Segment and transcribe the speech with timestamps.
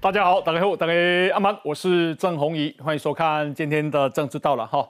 [0.00, 0.92] 大家好，大家好，大家
[1.34, 4.88] 阿曼，我是郑红怡，欢迎收看今天的政治到了哈。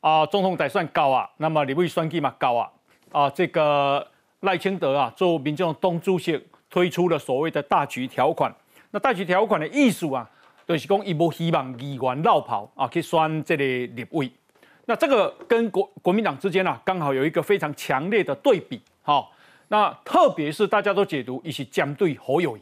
[0.00, 2.68] 啊，总统得算高啊，那么你位算计嘛高啊。
[3.12, 4.04] 啊，这个
[4.40, 8.52] 赖清德啊，做民众东主席推出了所谓的大局条款。
[8.90, 10.28] 那大局条款的意思啊，
[10.66, 14.28] 就是讲伊无希望议员绕跑啊去选这个立委。
[14.86, 18.82] 那这个跟国国民党之间啊，刚好有一个非常强烈的对比。
[19.02, 19.30] 好，
[19.68, 22.60] 那特别是大家都解读，一起将对侯友谊。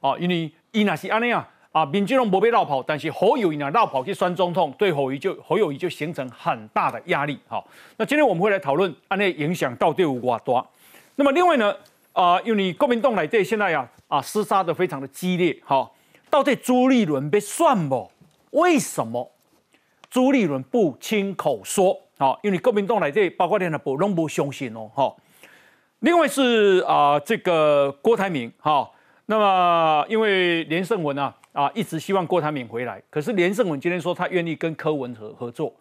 [0.00, 7.38] 哦，因为伊那是安尼啊，啊，民进党不被绕跑，但是侯友谊呢绕跑去选总统，对侯友就侯友谊就形成很大的压力。
[7.48, 10.66] 好，那今天我们会来讨论安内影响到底有多大。
[11.14, 11.74] 那么另外呢，
[12.12, 15.58] 啊，因为国民党来这现在呀，啊，厮杀的非常的激烈。
[15.64, 15.94] 好，
[16.28, 18.10] 到底朱立伦被算不？
[18.50, 19.32] 为什么
[20.10, 21.98] 朱立伦不亲口说？
[22.18, 24.90] 好，因为国民党来这包括连的不拢不相信哦。
[24.94, 25.16] 好，
[26.00, 28.90] 另外是啊，这个郭台铭，哈。
[29.28, 35.74] 那么，因为连胜文啊啊一直希望郭台铭回来，可是连胜文今天说他愿意跟柯文合合作，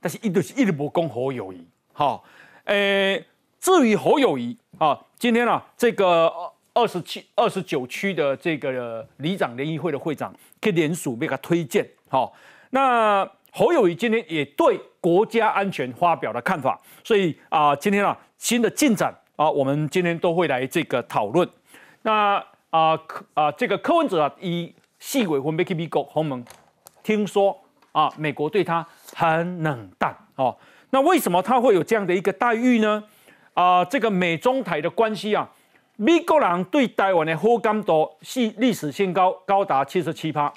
[0.00, 1.66] 但是一直一直不攻侯友谊。
[1.92, 2.24] 好，
[2.64, 3.24] 诶，
[3.60, 6.32] 至于侯友谊啊，今天啊这个
[6.72, 11.84] 二十七、二十九区的这个里长联谊会的会长，可以联署被他推荐。
[12.08, 12.32] 好，
[12.70, 21.48] 那侯友谊今天也对国家安全发表了看法，所以啊，今天啊新的进展啊，我们今天都会来这个讨论。
[22.02, 22.44] 那
[22.74, 26.44] 啊，柯啊，这个柯文哲啊，以细尾分被 K P 狗鸿蒙，
[27.04, 27.56] 听说
[27.92, 30.56] 啊，美国对他很冷淡哦。
[30.90, 33.04] 那为什么他会有这样的一个待遇呢？
[33.52, 35.48] 啊，这个美中台的关系啊，
[35.94, 40.52] 美国人对台湾的好感度是历史新高，高达七十七趴；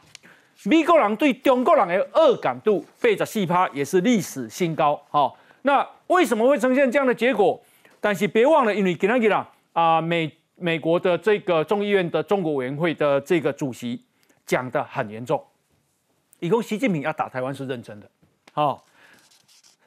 [0.63, 4.99] 美国人对中国人的恶感度八十四趴，也是历史新高。
[5.11, 7.61] 好，那为什么会呈现这样的结果？
[8.01, 10.35] 但是别忘了，因为今天啦啊美。
[10.59, 14.03] 美国的这个众议院的中国委员会的这个主席
[14.45, 15.43] 讲的很严重，
[16.39, 18.09] 以后习近平要打台湾是认真的，
[18.55, 18.81] 哦，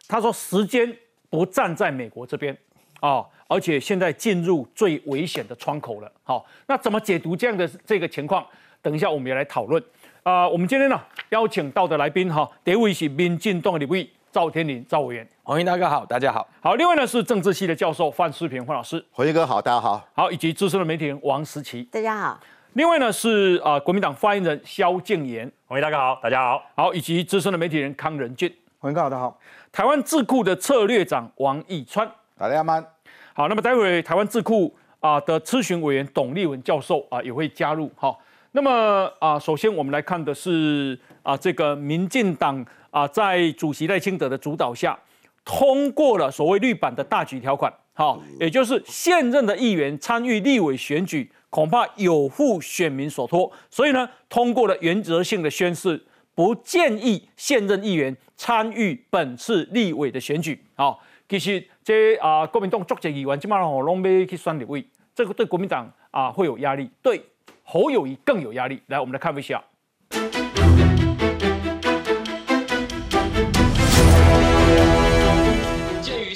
[0.07, 0.97] 他说时间
[1.29, 2.57] 不站在美国这边，
[3.01, 8.47] 哦，而且现在进入最危险的窗口了，好，那怎么解读这样的这个情况？
[8.81, 9.83] 等一下我们也来讨论，
[10.23, 11.01] 啊，我们今天呢
[11.31, 14.09] 邀请到的来宾哈，第一位是民进党的立委。
[14.33, 16.77] 赵天林，赵委员，黄英大哥好，大家好，好。
[16.77, 22.39] 另外呢是政治系的教授范世平，范老师，黄英哥好，大家好，好，以及资深的媒体人王思琪，大家好。
[22.75, 28.49] 另外呢是啊国民党发言人萧敬言，黄英大哥好，大家好，好，以及资深的媒体人康仁俊，
[28.79, 29.37] 黄英哥好，大家好。
[29.73, 32.09] 台湾智库的策略长王义川，
[32.39, 32.81] 大家好。
[33.35, 38.21] 好，那么待会台湾智库啊的咨询委员董立文教授啊也会加入，好。
[38.53, 42.65] 那么啊，首先我们来看的是啊这个民进党。
[42.91, 44.99] 啊，在主席赖清德的主导下，
[45.45, 56.01] 通过了所谓绿版的大局条款，好，也就是现任的议员参与立委选举，恐怕有负选民所托，所以呢，通过了原则性的宣誓，
[56.35, 60.61] 不建议现任议员参与本次立委的选举。
[60.75, 64.85] 好，其实这啊，国民党作者议员基本上我拢要去选立委，
[65.15, 67.23] 这个对国民党啊会有压力，对
[67.63, 68.81] 侯友谊更有压力。
[68.89, 69.63] 来，我们来看一下。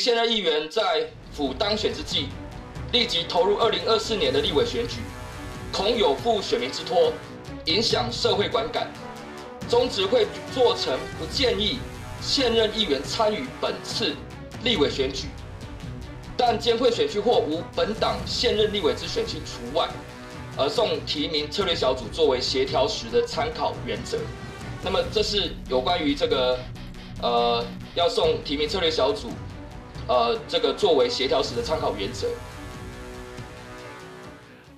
[0.04, 2.26] 现任议员在府当选之际，
[2.92, 4.96] 立即投入二零二四年的立委选举，
[5.72, 7.10] 恐有负选民之托，
[7.64, 8.86] 影响社会观感。
[9.66, 11.78] 中执会做成不建议
[12.20, 14.14] 现任议员参与本次
[14.62, 15.28] 立委选举，
[16.36, 19.88] 但监会选区或无本党现任立委之选区除外，
[20.58, 24.18] 而送提名策略小组作为协调时的参考原则。
[24.82, 26.58] 那么这是有关于这个，
[27.22, 29.30] 呃，要送提名策略小组。
[30.06, 32.28] 呃，这个作为协调时的参考原则。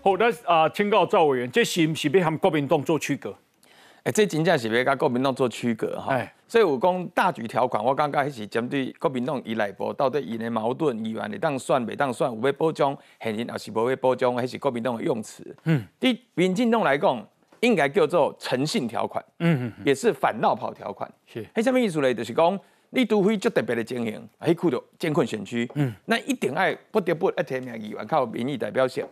[0.00, 3.34] 好，那啊，请告赵委员，这是不是要和国民党做区隔？
[4.04, 6.14] 哎，这真正是要跟国民党做区隔哈。
[6.14, 15.56] 哎，所以我讲大局条款，我刚刚是针对国民党伊内部到底伊的矛盾，议员会当算未当算，有要保障现任，也是无要保障，还是国民党的用词？
[15.64, 17.26] 嗯，对民进党来讲，
[17.58, 19.24] 应该叫做诚信条款。
[19.40, 21.12] 嗯嗯，也是反闹跑条款。
[21.26, 22.14] 是，迄什么意思呢？
[22.14, 22.56] 就是讲。
[22.90, 29.04] 你除非足特别的经营，还去到监困选区，嗯，那一定爱不得不一提名议员靠民意代表性，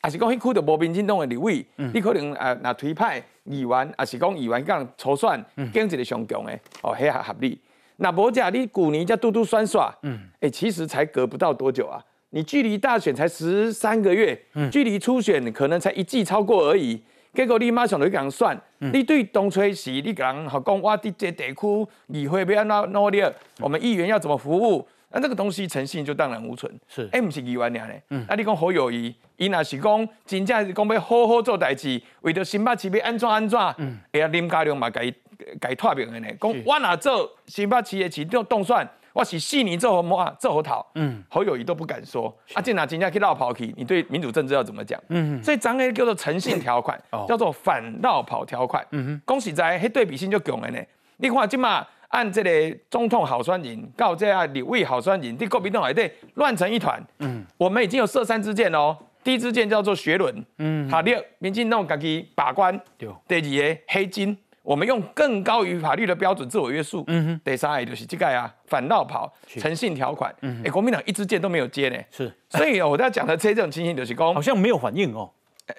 [0.00, 5.42] 啊是讲迄去到无民进党的立委，你可能啊拿推派议员，啊是讲议员讲筹算
[5.72, 6.52] 经济的上强的，
[6.82, 7.58] 哦，迄合合理。
[7.96, 17.00] 那无假你旧年才嘟嘟算耍，嗯，哎，其实才隔不到多久啊，你距离大选才十三个月，嗯，距离初选可能才一季超过而已。
[17.32, 23.22] 结果你马上就去讲算，你对东吹西，你讲好讲我伫这地区议会要安怎努力，
[23.58, 26.70] 我们议员要怎么服务，那这个东西诚信就荡然无存。
[26.88, 28.02] 是，哎，不是议员俩嘞。
[28.10, 33.58] 嗯，那你讲好友谊，伊若是讲真正是讲要好好做代志，为着新北市要安怎安怎。
[33.78, 35.10] 嗯，哎呀，林家良嘛，改
[35.58, 36.28] 改脱名的呢。
[36.38, 40.86] 讲我若做新北市的市长动算，我是四年做好啊，做好讨。
[40.94, 42.34] 嗯，侯友谊都不敢说。
[42.54, 43.72] 啊，这哪真正去绕跑去？
[43.76, 45.00] 你对民主政治要怎么讲？
[45.08, 48.86] 嗯，所以张 A 叫做诚信条款，叫做反绕跑条款。
[48.90, 50.78] 嗯哼，恭喜在，迄对比性就强了呢。
[51.18, 51.86] 你看今嘛。
[52.12, 57.02] 按这个总统好酸人，到这啊李位好酸人，你国民党内底乱成一团。
[57.20, 58.94] 嗯，我们已经有射三支箭哦。
[59.24, 62.78] 第一支箭叫做学伦，嗯，好，第二民进党自己把关。
[62.98, 63.08] 对。
[63.26, 63.40] 第二
[63.72, 67.04] 个黑金，我们用更高于法律的标准自我约束。
[67.08, 67.40] 嗯哼。
[67.44, 70.34] 第三个就是这个啊，反绕跑、诚信条款。
[70.42, 70.62] 嗯。
[70.64, 71.98] 哎，国民党一支箭都没有接呢。
[72.10, 72.32] 是。
[72.48, 75.30] 所以我在讲的这种情形就是讲，好像没有反应哦。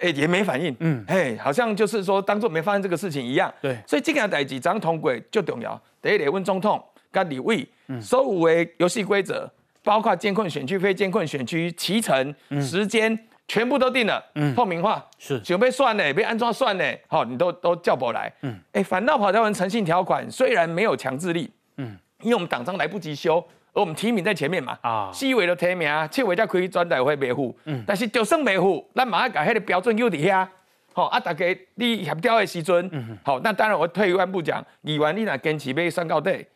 [0.02, 0.76] 哎，也没反应。
[0.80, 1.04] 嗯。
[1.08, 3.54] 哎，好像就是说当做没发生这个事情一样。
[3.62, 3.78] 对。
[3.88, 5.82] 所以这个代志张通轨就重要。
[6.02, 7.68] 第一，问总统跟李伟，
[8.02, 9.50] 所有的游戏规则，
[9.84, 13.18] 包括监控选区、非监控选区、提程、时间，
[13.48, 14.54] 全部都定了，嗯。
[14.56, 15.06] 透明化。
[15.18, 18.32] 是，准备算呢，被安装算呢，好，你都都叫不来。
[18.42, 23.38] 嗯，哎，反倒跑条文诚信条款虽然没有强制力，嗯，因为我们党章来不及修，
[23.74, 30.50] 而我们提名在前面嘛，啊，细微的提名，七位才可以转代会维护，嗯，但是就算维护，咱马上改迄个标准又底下。
[30.96, 36.48] 好啊，大家你协调的时阵，好，那当然我退一万步讲，你完你若坚持被宣告对，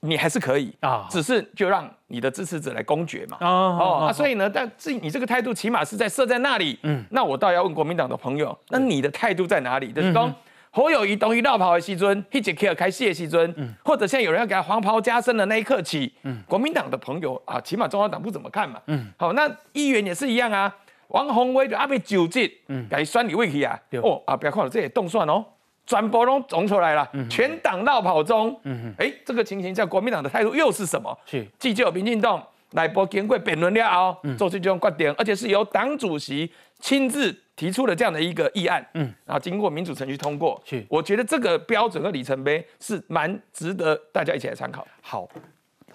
[0.00, 0.70] 你还是可以。
[0.80, 3.36] 啊，只是就让你的支持者来公决嘛。
[3.40, 6.78] 哦，啊，所以呢，但是你这个态度起码是在设在那里。
[6.82, 9.92] 嗯，那我倒要问国民党的朋友，那你的态度在哪里？
[9.92, 10.32] 就是说，
[10.70, 18.80] 侯友谊等于绕跑的西尊，一节课开戏的时阵，或者现在有人要给他黄袍加身的那一刻起，嗯，国民党的朋友啊，起码中央党不怎么看嘛。
[18.86, 20.74] 嗯，好，那议员也是一样啊。
[21.08, 25.44] 王宏威就阿被九级，嗯，给选你位去啊，哦，啊，不要看了这也动算哦，
[25.86, 31.16] 全部都总出来了，全党绕跑中，嗯哎，这个情形在国民党的态度又是什么？
[31.24, 36.50] 是，既就民进党来波经过辩论了后，做出这种观点，而且是由党主席
[36.80, 44.86] 亲自提出的这样的一个议案，嗯，然后经过民主程序通过，是，我觉得这个标准和里程碑是蛮值得大家一起来参考。
[45.00, 45.28] 好，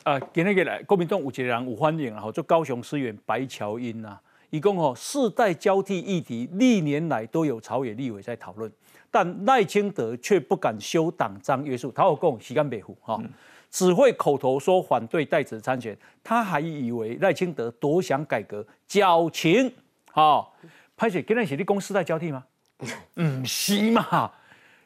[0.03, 4.19] 呃，今天来国民党有一个人有欢迎，然后做高雄市议员白乔英啊。
[4.49, 8.69] 一共哦，世代交替议题历年来都有朝野立委在讨论，
[9.11, 13.21] 但赖清德却不敢修党章约束，他有共西干北湖哈，
[13.69, 19.71] 只会口头说反对代子参选，他还以为赖清德多想改革，矫情
[20.11, 20.47] 哈。
[20.95, 22.43] 拍摄今天是你讲世代交替吗？
[23.21, 24.31] 唔是嘛，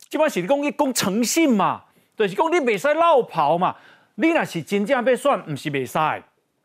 [0.10, 1.83] 即摆是你讲一讲诚信嘛，
[2.18, 3.75] 就是讲你未使绕跑嘛，
[4.16, 5.98] 你若是真正要选，唔是未使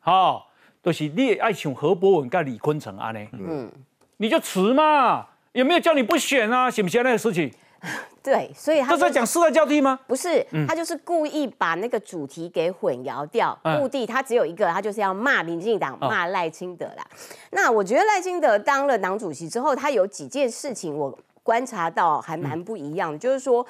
[0.00, 0.46] 哈。
[0.82, 3.28] 就是你爱像何博文跟李坤城安尼？
[3.32, 3.70] 嗯，
[4.16, 6.70] 你就辞嘛，有没有叫你不选啊？
[6.70, 7.52] 行不行那个事情？
[8.22, 9.98] 对，所以他在讲世代交替吗？
[10.06, 17.06] 不是，他就是故意把那个主题给混淆掉，目的他只有一个，他就是要骂民进党，骂赖清德啦。
[17.52, 23.66] 那我觉得赖清德当了党主席之后，他有几件事情我观察到还蛮不一样的，就是说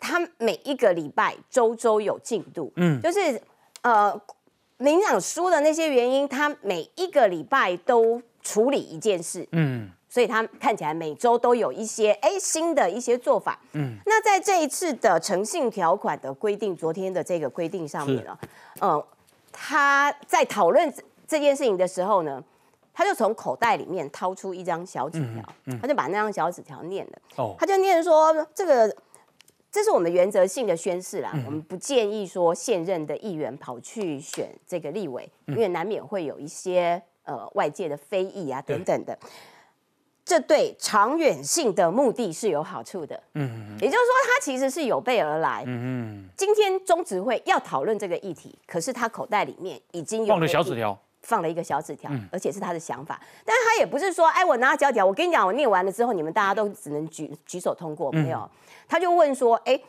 [0.00, 3.40] 他每一个礼拜周周有进度，嗯，就是
[3.82, 4.20] 呃。
[4.78, 18.38] 民党输的那些原因，他每一个礼拜都处理一件事，嗯，所以他看起来每周都有一些哎新的一些做法，嗯，那在这一次的诚信条款的规定，昨天的这个规定上面呢，
[18.82, 19.02] 嗯，
[19.50, 20.92] 他在讨论
[21.26, 22.44] 这件事情的时候呢，
[22.92, 28.94] 他就从口袋里面掏出一张小纸条，他就把那张小纸条念了，哦，他就念说这个。
[29.74, 39.18] 这是我们原则性的宣誓啦，我们不建议说现任的议员跑去选这个立委，因为难免会有一些呃外界的非议啊等等的。
[40.24, 46.28] 这对长远性的目的是有好处的，嗯，也就是说他其实是有备而来，嗯嗯。
[46.36, 58.48] 今天中执会要讨论这个议题，可是他口袋里面已经有放了小纸条，放了一个小纸条，而且是他的想法，但是他也不是说，哎，我拿小纸条，我跟你讲，我念完了之后，你们大家都只能举举手通过，没有。
[58.88, 59.80] 他就问说：“哎，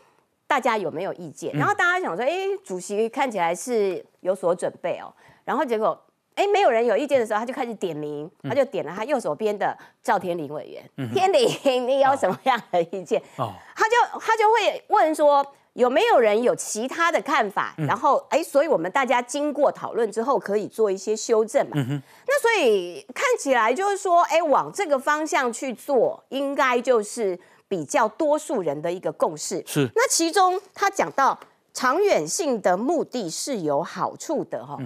[0.48, 2.32] 大家有没有意见？”然后大家想说：“哎，
[2.64, 5.14] 主席看起来是有所准备哦。”
[5.46, 6.00] 然后结果，
[6.36, 11.10] 哎，没有人有意见的时候，他就开始点名，他就点了他右手边的赵天林委员。
[11.14, 13.22] 天林，你有什么样的意见？
[13.38, 21.76] 哦，他就他就会问说：“有没有人有其他的看法？”然后，哎，所以我们大家经过讨论之后，可以做一些修正嘛。
[21.76, 27.40] 那所以看起来就是说，哎，往这个方向去做，应该就是。
[27.70, 31.36] 比较多数人的一个共识是，那其中他讲到
[31.74, 34.78] 长远性的目的是有好处的哈，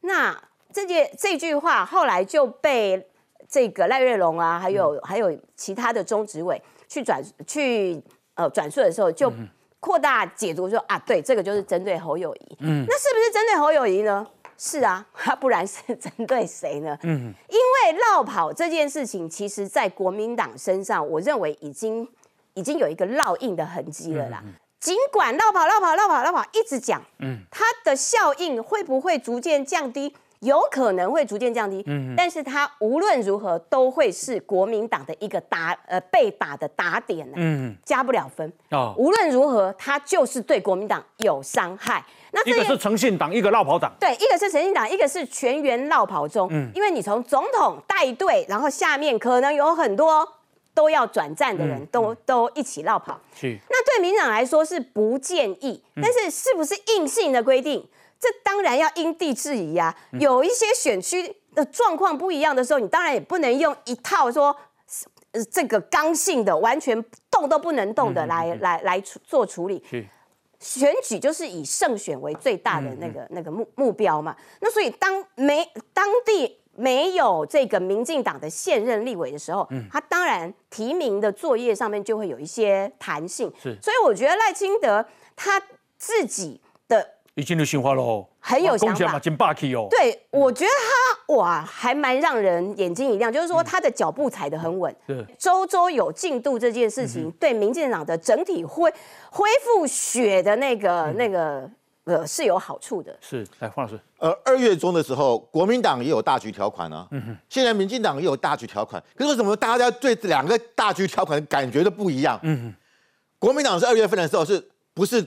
[0.00, 0.34] 那
[0.72, 3.08] 这件这句话后来就被
[3.48, 8.00] 这个赖瑞龙啊，还有还有其他的中执委去转去
[8.34, 9.32] 呃转述的时候，就
[9.80, 14.26] 扩大解读说啊，对，这个就是针对侯友谊，嗯，那是不是针对侯友谊呢？
[14.58, 16.96] 是啊， 他不然是针对谁呢？
[17.02, 22.06] 嗯，因为绕跑这件事情，其实在国民党身上，我认为已经
[22.52, 24.44] 已经有一个烙印的痕迹了啦。
[24.78, 30.14] 尽管绕跑、绕跑、绕跑、绕跑一直讲，嗯，它的效应会不会逐渐降低？
[30.40, 38.94] 有可能会逐渐降低，嗯，但是它无论如何都会是国民党的一个打呃被打的打点呢，嗯，加不了分哦。
[38.96, 42.02] 无论如何，它就是对国民党有伤害。
[42.32, 50.26] 那一个是诚信党，一个绕跑党，对，一个是诚信党，一个是全员绕跑中，嗯，因为你从总统带队，然后下面可能有很多
[50.72, 53.58] 都要转战的人都都一起绕跑，是。
[53.68, 57.86] 那对民党来说是不建议，但是是不是硬性的规定？
[58.20, 64.54] 这当然要因地制宜啊，有一些选区的状况不一样的时候，你当然也不能用一套说，
[65.32, 69.82] 呃，这个刚性的完全动都不能动的来来来做处理。
[70.58, 74.36] 选举就是以胜选为最大的那个那个目目标嘛。
[74.60, 83.50] 那所以当没当地没有这个民进党的现任立委的时候，他当然提名的作业上面就会有一些弹性。
[83.62, 85.58] 是，所以我觉得赖清德他
[85.96, 87.14] 自己的。
[87.34, 89.86] 已经有想法喽，很有想法，真霸气哦。
[89.88, 94.94] 对，我觉得他哇，还蛮让人眼睛一亮，就是说他的脚步踩得很稳。
[95.06, 98.92] 对，周周有进度这件事情，对民进党的整体恢
[99.30, 101.70] 恢复血的那个那个
[102.04, 103.16] 呃是有好处的。
[103.20, 103.98] 是，来黄老师。
[104.18, 107.06] 呃，二月中的时候，国民党也有大局条款啊。
[107.12, 107.36] 嗯哼。
[107.48, 112.38] 现在民进党也有大局条款，可是为什么大家对两个大局条款感觉都不一样？
[112.42, 112.74] 嗯哼。
[113.38, 115.24] 国民党是二月份的时候，是不是？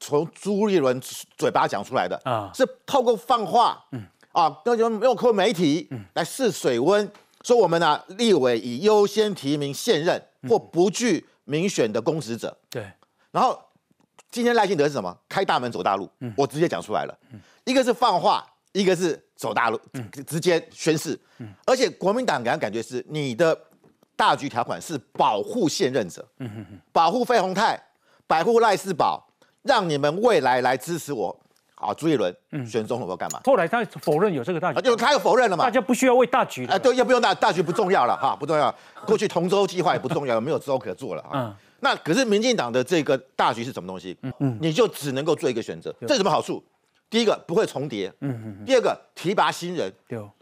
[0.00, 1.00] 从朱立伦
[1.36, 4.04] 嘴巴讲出来的啊，是透过放话，嗯。
[4.32, 7.10] 啊，那就用靠媒体来试水温，
[7.42, 12.56] 说我们呢立委以优先提名现任或不具民选的公职者。
[12.70, 12.88] 对，
[13.32, 13.60] 然后
[14.30, 15.18] 今天赖清德是什么？
[15.28, 17.18] 开大门走大路，我直接讲出来了，
[17.64, 19.80] 一个是放话，一个是走大路，
[20.24, 21.18] 直接宣誓。
[21.66, 23.60] 而且国民党给人感觉是你的
[24.14, 26.24] 大局条款是保护现任者，
[26.92, 27.76] 保护费鸿泰，
[28.28, 29.26] 保护赖世宝。
[29.62, 31.38] 让你们未来来支持我，
[31.74, 32.34] 好，朱一伦
[32.66, 33.40] 选总统要干嘛？
[33.44, 35.64] 后来他否认有这个大局，就他又否认了嘛？
[35.64, 38.74] 大家不需要为大局，哎，对，要不用大大局不重要了哈，不重要。
[39.06, 41.56] 过去同舟计划也不重要，没有舟可做了啊。
[41.80, 44.16] 那可是民进党的这个大局是什么东西？
[44.22, 46.62] 嗯嗯，你就只能够做一个选择，这什么好处？
[47.08, 48.64] 第一个不会重叠，嗯嗯。
[48.64, 49.92] 第二个提拔新人，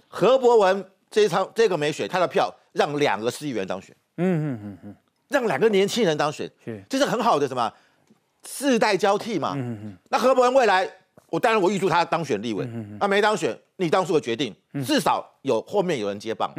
[0.08, 4.96] 何伯文这一场这个没选，他的票让两个市议员当选，嗯嗯嗯嗯，
[5.28, 6.50] 让两个年轻人当选，
[6.88, 7.72] 这是很好的什么？
[8.50, 9.54] 世代交替嘛，
[10.08, 10.88] 那何伯文未来，
[11.28, 12.66] 我当然我预祝他当选立委，
[12.98, 14.54] 他没当选，你当初的决定，
[14.86, 16.50] 至少有后面有人接棒，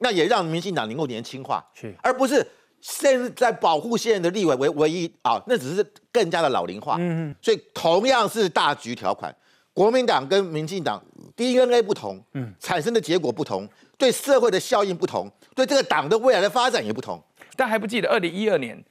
[0.00, 1.64] 那也让民进党能够年轻化，
[2.02, 2.46] 而不是
[2.82, 9.34] 现在保护现任的立委为唯一啊，那只是更加的老龄化，嗯所以同样是大局条款，
[9.72, 11.02] 国民党跟民进党
[11.34, 12.22] DNA 不同，
[12.60, 17.20] 产生的结果不同，对社会的效应不同，对这个党的未来的发展也不同，
[17.56, 18.84] 但还不记得二零一二年。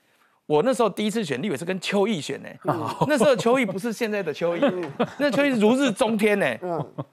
[0.48, 2.50] 我那时候第一次选立委是跟邱毅选呢，
[3.08, 4.62] 那时候邱毅不是现在的邱毅，
[5.20, 6.58] 那邱毅如日中天呢。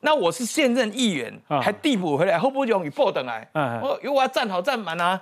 [0.01, 5.21] 那我是现任议员，还递补回来，后不久与报等来，我因为我要站好站满啊。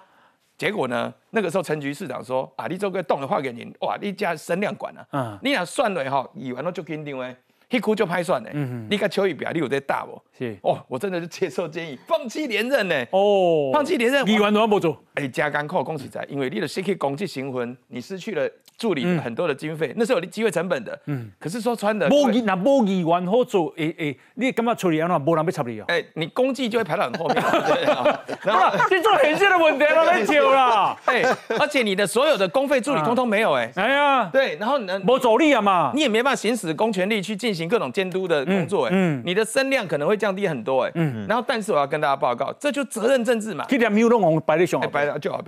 [0.58, 7.34] 结果呢，那个时候陈局市长说啊，你做个动的话给您，哇，你家声量管啊，你俩算了哈，议员都就肯定诶。
[7.72, 8.50] 一哭就拍算呢，
[8.90, 10.20] 你看邱宇表，你有在打不？
[10.38, 12.94] 是哦，我真的是接受建议，放弃连任呢。
[13.10, 15.02] 哦，放弃连任，你完全不做。
[15.14, 18.48] 哎，加干扣恭喜在，因为你的失去攻击行魂，你失去了。
[18.82, 20.98] 助理很多的经费，那是有机会成本的。
[21.06, 25.84] 嗯，可是说穿的，无议那无议员好做，诶诶，你感觉处理安怎无人要插你哦？
[25.86, 27.36] 哎，你公绩就会排到很后面。
[28.42, 30.96] 然后， 你做很现的问题都没救啦。
[31.06, 31.22] 哎，
[31.60, 33.70] 而且你的所有的公费助理通通没有哎。
[33.76, 38.90] 哎呀，对，然后呢，没走力啊嘛，你也没办法行使公权力去进行各种监督的工作哎。
[38.92, 40.90] 嗯，你的声量可能会降低很多哎。
[40.96, 43.64] 嗯，然后但是我要跟大家报告，这就责任政治嘛。
[43.68, 45.40] 这点没有弄红白的熊，白的就好。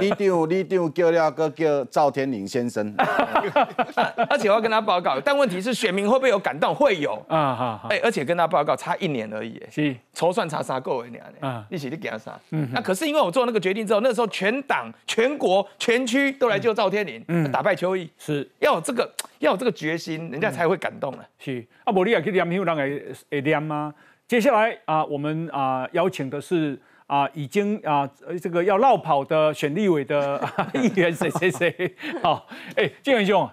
[0.00, 2.94] 你丢你丢叫了个叫赵天林先生。
[4.28, 6.74] 而且我要跟他报告，但问题是选民会不会有感动？
[6.74, 7.86] 会有啊哈！
[7.90, 11.64] 哎，而且跟他报告差一年而已，是筹算差啥够一年啊？
[11.70, 12.38] 一起去给他啥？
[12.50, 21.24] 嗯，那可是因为我做那个决定之后，那时候全党、全国、全区都来救赵天麟，打败邱毅，是要有这个要有这个决心，人家才会感动啊。
[21.38, 23.94] 是啊，无你也去念有人会会念吗？
[24.26, 26.80] 接下来啊，我们啊邀请的是。
[27.12, 28.08] 啊，已经啊，
[28.40, 30.42] 这个要绕跑的选立委的
[30.72, 31.94] 议员谁谁谁？
[32.24, 33.44] 好，哎，建元兄，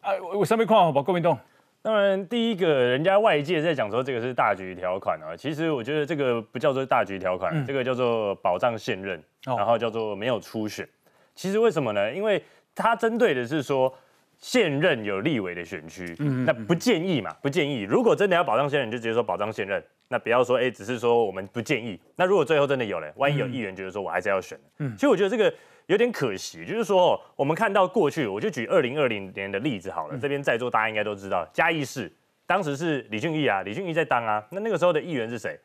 [0.00, 1.38] 啊，我上面看好吧，郭明东。
[1.82, 10.88] 当然，第一个人家外界在讲说这个是大局条款啊，其实我觉得这个不叫做大局条款，这个叫做保障现任，然后叫做没有初选。
[11.34, 12.10] 其实为什么呢？
[12.14, 12.42] 因为
[12.74, 13.94] 它针对的是说。
[14.38, 17.32] 现任有立委的选区，那不建议嘛？
[17.40, 17.82] 不建议。
[17.82, 19.80] 如果真的要保障现任，就直接说保障现任。
[20.12, 21.98] 那不要说，哎，只是说我们不建议。
[22.16, 25.52] 那如果最后真的有了，万一有议员觉得说我还是要选，嗯，其实我觉得这个
[25.86, 26.66] 有点可惜。
[26.66, 30.18] 就是说，我们看到过去，我就举二零二零年的例子好了。
[30.18, 32.12] 这边在座大家应该都知道，嘉义市
[32.46, 34.46] 当时是李俊毅啊，李俊毅在当啊。
[34.50, 35.58] 那那个时候的议员是谁？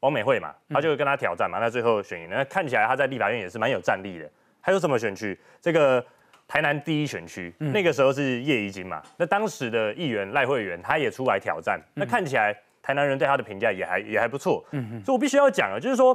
[0.00, 1.58] 王美惠嘛，他就跟他挑战嘛。
[1.58, 2.36] 那最后选赢了。
[2.36, 4.30] 那看起来他在立法院也是蛮有战力的。
[4.60, 5.38] 还有什么选区？
[5.60, 6.04] 这个。
[6.46, 9.02] 台南第一选区，那个时候是叶宜金嘛？
[9.16, 11.80] 那当时的议员赖慧媛，他也出来挑战。
[11.94, 14.62] 那看起来台南人对他的评价也还也还不错。
[14.72, 15.02] 嗯嗯。
[15.02, 16.14] 所以我必须要讲啊，就是说，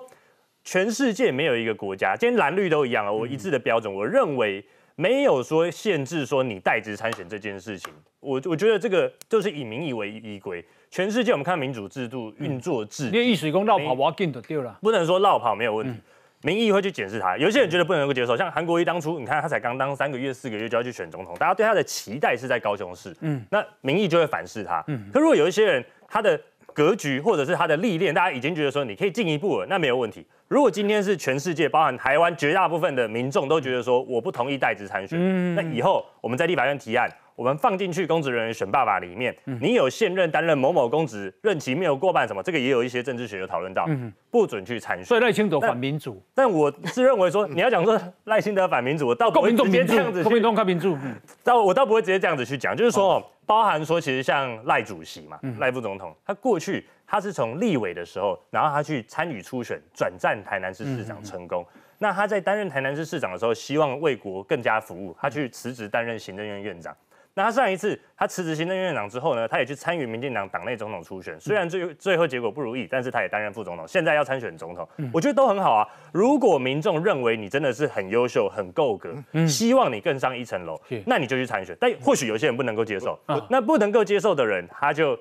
[0.64, 4.64] 全世界没有一个国家，今天蓝绿都一样啊，我一致的标准，我认为
[4.96, 7.92] 没有说限制说你代职参选这件事情。
[8.20, 10.64] 我我觉得这个就是以民意为依归。
[10.92, 16.00] 全世界我们看民主制度运作制，连意水工绕跑我要进就丢了，不能说绕跑没有问题。
[16.42, 26.40] 民意会去检视他，有些人觉得不能够接受，像韩国瑜当初，你看他才刚当三个月、四个月就要去选总统，大家对他的期待是在高雄市，嗯，那民意就会反噬他，嗯，可如果有一些人他的
[26.74, 30.26] 格局或者是他的历练，大家已经觉得说你可以进一步了，那没有问题。
[30.48, 37.10] 如果今天是全世界，包含台湾绝大部分的民众都觉得说我不同意代职参选，嗯，那以后我们在立法院提案。
[37.40, 43.88] 我们放进去公职人员选爸爸里面，你有现任担任某某公职，任期没有过半，什么这个也有一些政治学有讨论到，
[44.30, 45.06] 不准去参选。
[45.06, 50.22] 所以赖清德反民主，但我是认为说，你要讲说赖清德反民主，我倒不会直接这样子。
[50.22, 50.98] 国民党民主，
[51.42, 61.66] 但我倒不会直接这样子去讲，就是说，包含说，其实像赖主席嘛，赖副总统，他过去他是从立委的时候，然后他去参与初选，转战台南市市长成功。
[62.00, 66.94] 那他在担任台南市市长的时候，希望为国更加服务，他去辞职担任行政院院长。
[67.40, 75.88] 那他上一次他辞职行政院长之后呢，他也去参与民进党党内总统初选，虽然最最后结果不如意，但是他也担任副总统，现在要参选总统，我觉得都很好啊。
[76.12, 79.16] 如果民众认为你真的是很优秀、很够格，
[79.48, 81.74] 希望你更上一层楼，那你就去参选。
[81.80, 83.18] 但或许有些人不能够接受，
[83.50, 85.18] 那不能够接受的人，他就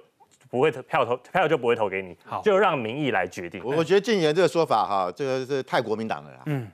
[0.51, 3.63] 不会投票投票就不会投给你，就让民意来决定。
[3.65, 6.39] 我我觉得禁言这个说法哈，这个是太国民党了啦。
[6.47, 6.67] 嗯。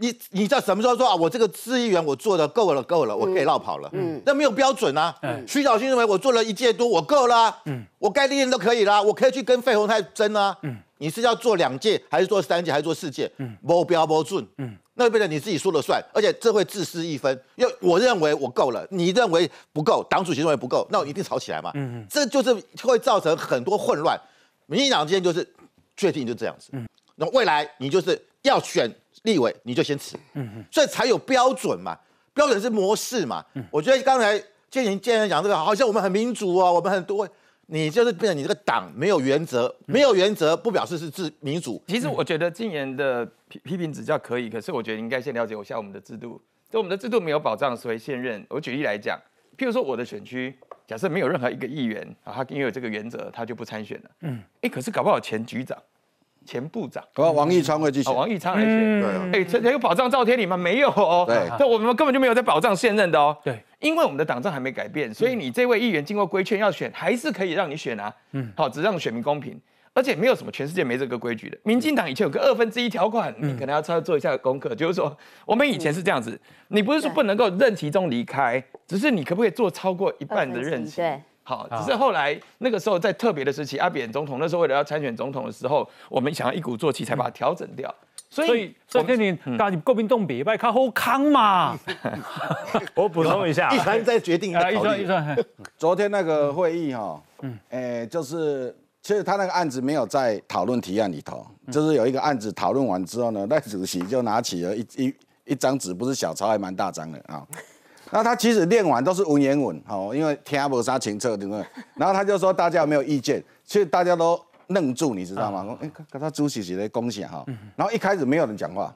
[0.00, 1.14] 你你在什么时候说啊？
[1.14, 3.90] 我这个市议员我做的够了，够了，我可以绕跑了。
[3.92, 5.14] 嗯，那没有标准啊。
[5.22, 7.54] 嗯，徐小新认为我做了一届多，我够了。
[7.64, 10.56] 嗯，我该历练都可以啦，我可以去跟费鸿泰争啊。
[10.62, 13.30] 嗯，你是要做两届，还是做三届，还是做四届？
[13.38, 14.46] 嗯，没标没准。
[14.58, 21.72] 嗯，那变成你自己说了算，而且这会自私一分，因为我认为我够了，你认为不够，党主席认为不够，那我一定吵起来嘛。
[21.74, 24.16] 嗯嗯，这就是会造成很多混乱。
[24.66, 25.44] 民进党之间就是
[25.96, 26.68] 确定就这样子。
[26.72, 28.88] 嗯，那未来你就是要选。
[29.22, 31.98] 立委你就先辞，嗯所以才有标准嘛，
[32.34, 33.44] 标准是模式嘛。
[33.54, 34.38] 嗯，我觉得刚才
[34.70, 37.28] 建言建言讲这个，好像我们很民主啊，我们很多，
[37.66, 41.82] 你就是变成你这个党没有原则，没有原则不表示是自民主。
[41.88, 48.44] 其实我觉得建言的批批评指教可以，可是我觉得应该先了解一下我们的制度，就我们的制度没有保障所以现任。
[48.48, 49.18] 我举例来讲，
[49.56, 50.54] 譬如说我的选区，
[50.86, 54.10] 假设没有任何一个议员啊，他因为有这个原则，他就不参选了。
[54.20, 55.76] 嗯，哎，可是搞不好前局长。
[56.48, 58.14] 前部长，王义昌会去选。
[58.14, 60.56] 王义昌来选，对，哎，这有保障照天理吗？
[60.56, 61.24] 没有哦。
[61.28, 63.36] 对，这我们根本就没有在保障现任的哦。
[63.44, 68.10] 对，因为我们的党政还没改变，所以你这位议员经过规劝要选，还是可以让你选啊。
[68.32, 69.60] 嗯，好，只让选民公平，
[69.92, 71.58] 而且没有什么全世界没这个规矩的。
[71.64, 80.96] 民进党以前有个二分之一条款，你可能要稍微做一下功课，就是说我们以前是这样子，你不是说不能够任期中离开，只是你可不可以做超过一半的任期？
[80.96, 81.20] 对。
[81.48, 87.92] 好，只是后来那个时候在特别的时期，阿扁总统那时候为了要参选总统的时候，我们想要一鼓作气才把它调整掉。
[88.28, 91.74] 所以，所以天你，但你国民党别拜靠后康嘛。
[92.94, 95.34] 我补充一下，一传再决定啊，一传一传。
[95.78, 105.14] 昨天那个会议哈，嗯，诶，就是其实他那个案子没有在讨论提案里头，就是有一个案子讨论完之后呢，赖主席就拿起了一一
[105.46, 107.42] 一张纸，不是小抄，还蛮大张的啊。
[108.10, 111.64] 那他其实练完都是文言文，好，因为听不啥清澈，对不对？
[111.96, 113.42] 然后他就说大家有没有意见？
[113.64, 115.76] 其实大家都愣住，你知道吗？
[115.80, 117.44] 哎，跟他主席是在恭喜哈。
[117.76, 118.94] 然后一开始没有人讲话，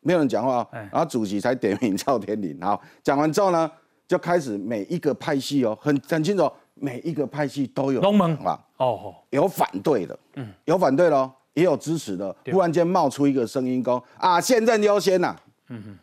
[0.00, 2.58] 没有人讲话，然后主席才点名赵天麟。
[2.60, 3.70] 好讲完之后呢，
[4.06, 12.34] 就开始每一个派系哦，很很清楚，每一个派系都有龙门啊，哦，有反对的，嗯，有反对咯，也有支持的。
[12.52, 15.34] 忽然间冒出一个声音，说啊，现任优先呐，
[15.68, 15.98] 嗯哼。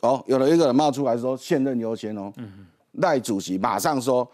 [0.00, 2.32] 哦，有了一个人冒出来说现任优先哦，
[2.92, 4.28] 赖主席马上说，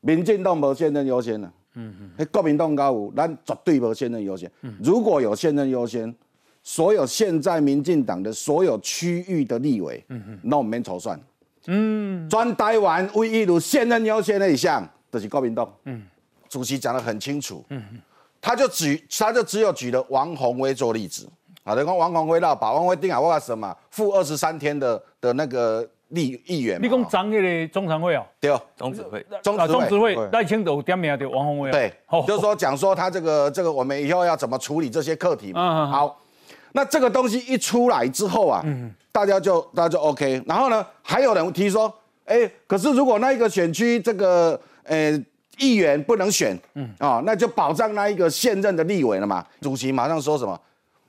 [0.00, 4.50] 民进党无现任优先了，嗯嗯，国民党高五，咱绝对无现任优先。
[4.82, 6.14] 如果有现任优先，
[6.62, 11.18] 所有现在民进党的所有区域的立委，嗯嗯，那我们筹算，
[11.66, 15.72] 嗯，专台湾唯一如现任优先那一项，就是国民党。
[15.84, 16.02] 嗯，
[16.48, 17.98] 主席讲得很清楚，嗯嗯，
[18.40, 21.28] 他就举，他就只有举了王宏威做例子。
[21.68, 26.80] 好的，讲王宏辉啦，把王宏辉定好我什么负二十三天的的那个立议员。
[26.80, 28.24] 你讲张那个中常会哦？
[28.40, 31.70] 对，中指会，中指会赖清德点名的王宏威。
[31.70, 31.92] 对，
[32.26, 35.86] 就是说讲说他这个这个我们以后要怎么处理这些课题嘛。
[35.88, 36.18] 好，
[36.72, 38.64] 那这个东西一出来之后啊，
[39.12, 40.42] 大家就大家就 OK。
[40.46, 41.92] 然后呢，还有人提说，
[42.24, 45.12] 哎，可是如果那一个选区这个呃
[45.58, 49.44] 议员不能选，嗯啊，那就保障那一个现任的立委了嘛。
[49.60, 50.58] 主席马上说什么？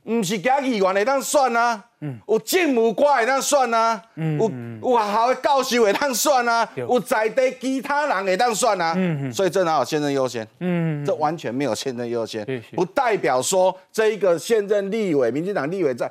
[0.04, 1.84] 唔是假议员会当选啊，
[2.28, 8.96] 有政务官会当选啊，有有学校的教授会当选啊，有在地其他人会当选啊，
[9.32, 10.48] 所以这哪有现任优先？
[10.60, 16.10] 嗯，这完全没有现任优先，不代表说这一个现任立委、民进党立委在。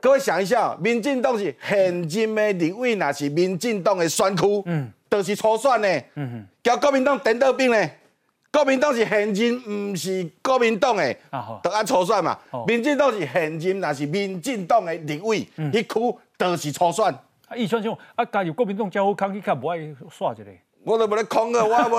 [0.00, 7.90] 各位想一下，民进党是现任的立委，那是民进党的选区，嗯，都是初选的，嗯，交国民党顶到兵呢。
[8.50, 11.16] 国民党是现任，毋是国民党诶，
[11.62, 12.36] 都按初选嘛。
[12.66, 17.04] 民进党是现任，那是民进党的立委，一区都是初选。
[17.46, 19.78] 啊，易川兄，啊，加入国民党较好，康去较不爱
[20.10, 20.44] 耍一个。
[20.84, 21.74] 我都不能空啊，我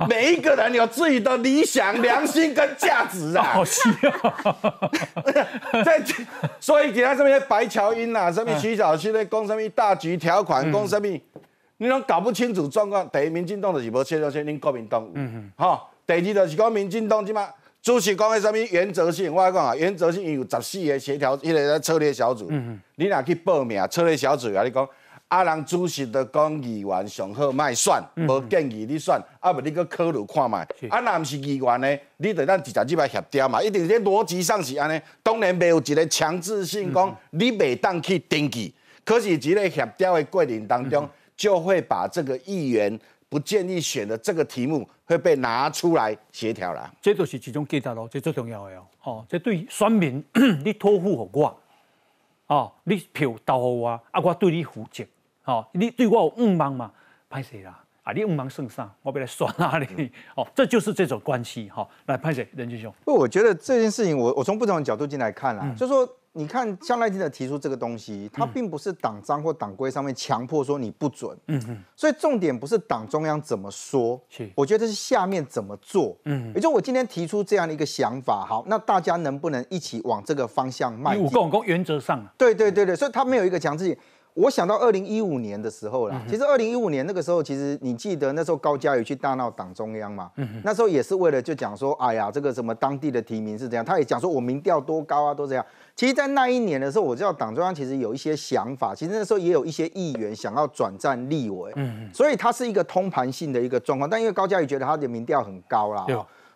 [0.00, 3.42] 我每一个人有自己的理想、良心跟价值啊。
[3.42, 3.82] 好 笑。
[5.84, 6.02] 在
[6.58, 11.08] 所以其他什么白乔英啊，什么徐小溪咧，讲什么大局条款，讲什么。
[11.82, 17.48] 你拢搞不清楚状况，第一，民进党就是无切入先，恁国民党，嗯嗯，哈，第二就是讲民进党即嘛，
[17.82, 24.88] 主席讲的什么原则性，我讲啊，原则性有十四个协调，一个策略小组，嗯嗯，你若去报名策略小组，啊，你讲，
[25.26, 38.72] 啊，人主席的讲议员上好卖选，无建议你选，啊，不你搁考虑看卖，啊，若毋是议员呢，你得咱直接去来协调嘛，一定这逻辑上是安尼，当然没有一个强制性讲，你袂当去登记，
[39.04, 41.10] 可是一个协调的过程当中。
[41.42, 42.96] 就会把这个议员
[43.28, 46.88] 不建议选的这个题目会被拿出来协调了。
[47.02, 48.86] 这就是其中记得咯，这最重要的哦。
[49.02, 50.24] 哦，这对选民
[50.64, 51.60] 你托付给我，
[52.46, 55.04] 哦，你票投给我，啊，我对你负责，
[55.44, 56.92] 哦，你对我有误望嘛？
[57.28, 57.76] 拍谁啦？
[58.04, 60.12] 啊，你误望胜上，我被来选哪里？
[60.36, 61.84] 哦，这就是这种关系哈。
[62.06, 62.46] 来拍谁？
[62.54, 62.94] 任俊雄。
[63.04, 66.08] 不，我觉得这件事情，我我从不同的角度进来看啦，就说。
[66.34, 81.26] 你看，像赖清德提出这个东西，他并不是党章或党规上面强迫说你不准，嗯嗯，所以重点不是党中央怎么说，是我觉得是下面怎么做，嗯，也就我今天提出这样的一个想法，好，那大家能不能一起往这个方向迈进？
[81.28, 83.96] 共共原则上，对对对对，所以他没有一个强制性。
[84.34, 90.30] 我想到二零一五年的时候啦，其实二零一五年那个时候，其实你记得那时候高嘉瑜去大闹党中央嘛，
[90.64, 95.64] 那时候也是为了就讲说，哎呀，这个什么当地的提名是怎样，他也讲说我民调多高啊，都这样。
[95.94, 104.08] 其实，在那一年的时候，我知道党中央其实有一些想法，其实那时候也有一些议员想要转战立委，嗯，所以它是一个通盘性的一个状况。
[104.08, 106.06] 但因为高嘉瑜觉得他的民调很高啦，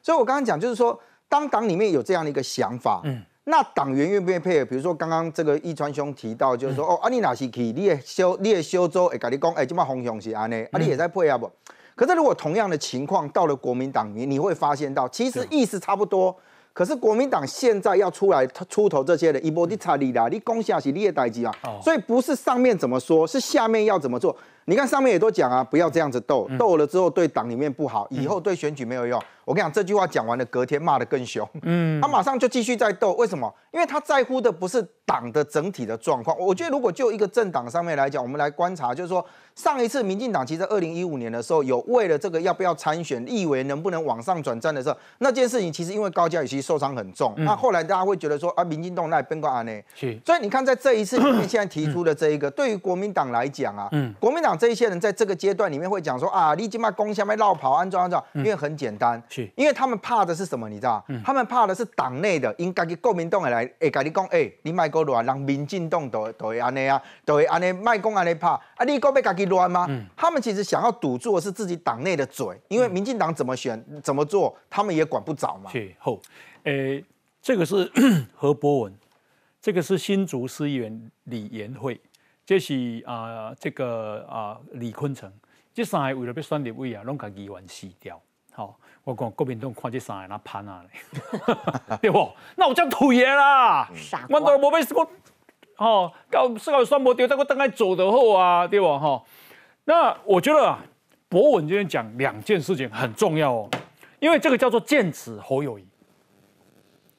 [0.02, 3.22] 所以我刚刚讲就是说，当党里面有这样的一个想法，嗯。
[3.48, 4.64] 那党员愿不愿意配合？
[4.64, 11.48] 比如说刚刚这个易川兄提到，就是说哦，啊你哪是去，你也修，你也修州，会跟你讲，哎，今嘛红雄是安呢，啊你也在配合不？
[11.94, 16.34] 可是如果同样的情况到了国民党里面，你会发现到，其实意思差不多。
[16.72, 21.54] 可是国民党现在要出来出头这些人，一波的查理啦，你攻下是你也代志啊。
[21.80, 24.36] 所以不是上面怎么说，是下面要怎么做。
[24.64, 29.22] 你看上面也都讲啊，不要这样子斗，斗了之后对党里面不好，以后对选举没有用。
[29.46, 31.48] 我跟你讲，这句话讲完了，隔天骂得更凶。
[31.62, 33.52] 嗯，他马上就继续在斗，为什么？
[33.72, 36.36] 因为他在乎的不是党的整体的状况。
[36.36, 47.32] 我觉得如果就一个政党上面来讲，我们来观察，就是说上一次民进党其实二零一五年的时候，有为了这个要不要参选立委，能不能往上转战的时候，那件事情其实因为高嘉宇其实受伤很重。
[47.36, 49.72] 那后来大家会觉得说啊，民进党那边关安呢？
[49.94, 50.18] 是。
[50.26, 59.22] 所以你看在这一次里面，现在提出的这一个， 对于国民党来讲啊，嗯，国民党这一些人在这个阶段里面会讲说啊，你今嘛攻下面绕跑安装安装，因为很简单。
[59.56, 60.68] 因为他们怕的是什么？
[60.68, 61.04] 你知道？
[61.24, 69.88] 他们怕的是党内的，应该给国民党来，会跟你讲，哎，你卖过乱，让民进党都都会安尼啊，都会安尼卖公安尼怕啊，你够要家己乱吗？
[70.16, 75.70] 他们其实想要堵住的是自己党内的嘴，因为民进党怎么选、怎么做，他们也管不着嘛。
[75.98, 76.20] 后，
[76.64, 77.04] 诶，
[77.40, 77.90] 这个是
[78.34, 78.94] 何博文，
[79.60, 82.00] 这个是新竹市议员李延慧，
[82.44, 85.32] 这是啊，这个啊李坤城，
[85.74, 88.20] 这三个为了要选立委啊，拢甲议员死掉。
[88.52, 91.00] 好，我讲国民党看这三个那潘啊嘞，
[92.02, 92.28] 对不？
[92.56, 93.88] 那我叫土爷啦，
[94.28, 95.08] 我都无被我，
[95.76, 98.98] 哦，搞是搞算无掉，再我等下走的好啊，对不？
[98.98, 99.22] 哈，
[99.84, 100.80] 那我觉得啊
[101.28, 103.70] 博文今天讲两件事情很重要哦，
[104.18, 105.86] 因为这个叫做剑指侯友谊。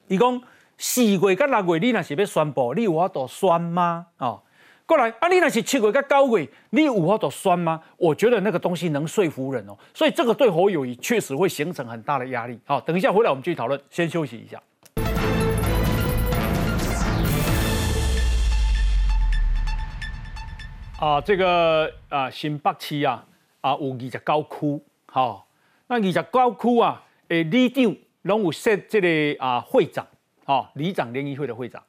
[0.08, 0.42] 伊讲
[0.76, 4.08] 四月跟六月，你那是要宣布，你有法度宣吗？
[4.18, 4.42] 哦。
[4.88, 5.28] 过来啊！
[5.28, 7.78] 你那是七月跟高位，你有法度酸吗？
[7.98, 12.58] 我觉得那个东西能说服人哦，所以这个对侯友谊确实会形成很大的压力。
[12.64, 14.58] 好，等一下回来我们继续讨论，先休息一下。
[20.98, 23.26] 啊，这个啊，新北市啊，
[23.60, 25.46] 啊有二十九区，好，
[25.88, 30.06] 那二十九区啊，诶，里长拢有设这个啊会长，
[30.46, 31.82] 好，里长联谊会的会长。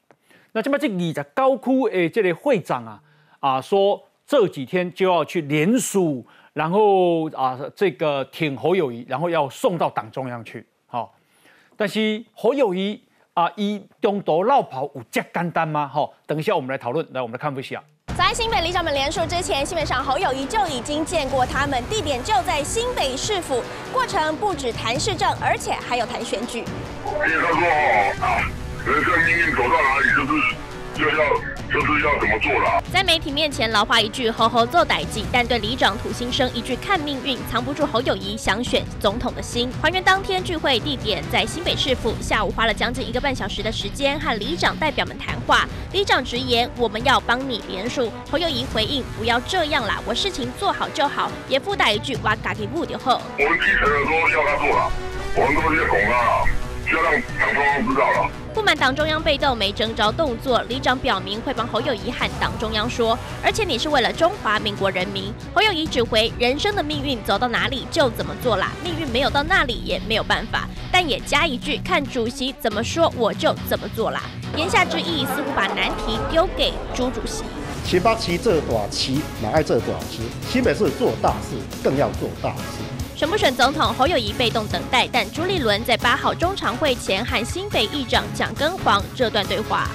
[0.51, 3.01] 那这么这二十九区诶，这个会长啊，
[3.39, 11.15] 啊说这几天就要去联署，然后啊这个挺侯友谊，然后要送到党中央去，好。
[11.77, 13.01] 但是侯友谊
[13.33, 15.87] 啊，以中途绕跑有这简单吗？
[15.87, 17.81] 好，等一下我们来讨论，来我们来看一下。
[18.17, 23.63] 在新北里长们联署之前，新北上侯友谊就已经见过他们，地点就在新北市府。
[23.93, 26.65] 过程不止谈市政，而且还有谈选举。
[27.05, 28.51] 因为他说啊，
[28.85, 30.31] 人生命运走到哪里，就是
[30.95, 31.59] 就要。
[31.71, 32.81] 就是要怎么做啦？
[32.91, 39.71] 在媒体面前，老话一句“吼吼做歹计”，但对里长土星生一句“看命运”，藏不住侯友谊想选总统的心。
[39.79, 45.67] 还原当天聚会地点在新北市府，下午花了将近一个半小时的时间和里长代表们谈话。
[45.91, 54.91] 里长直言：“我们要帮你联署。”侯友谊回应：“不要这样啦，我事情做好就好。”也附带一句：“哇嘎给不就好。”我们基层的说要他做了，
[55.35, 56.45] 我们都是在拱他。
[56.95, 58.29] 要让党中央知道了。
[58.53, 65.31] 不满党中央被动没征召动作，里长表明会帮侯友谊和党中央说，而且你是为了中华民国人民。
[65.53, 74.21] 侯友谊指挥人生的命运走到哪里就怎么做啦，命运没有到那里也没有办法，但也加一句，看主席怎么说我就怎么做啦。
[74.57, 77.43] 言下之意似乎把难题丢给朱主席。
[77.85, 80.21] 七八七这短期哪爱这短期？
[80.49, 82.98] 新北市做大事更要做大事。
[83.19, 85.05] 选不选总统，侯友谊被动等待。
[85.11, 89.89] 但朱立伦在八号中常会前和新北议长蒋根黄这段对话。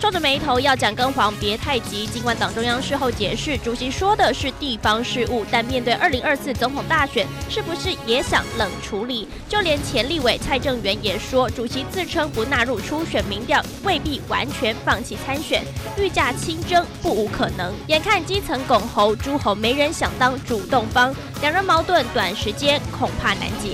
[0.00, 2.06] 皱着眉头要讲跟黄别太急。
[2.06, 9.26] 尽管党中央事后解释，主席说的是地方事务，但面对二零二四总统大选，是不是也想冷处理？
[9.48, 15.62] 就连前立委蔡正元也说，主席自称不纳入初选民调，未必完全放弃参选，
[15.98, 17.72] 御驾亲征不无可能。
[17.86, 23.70] 眼看基层拱侯诸侯没人想当主动方，两人矛盾短时间恐怕难解。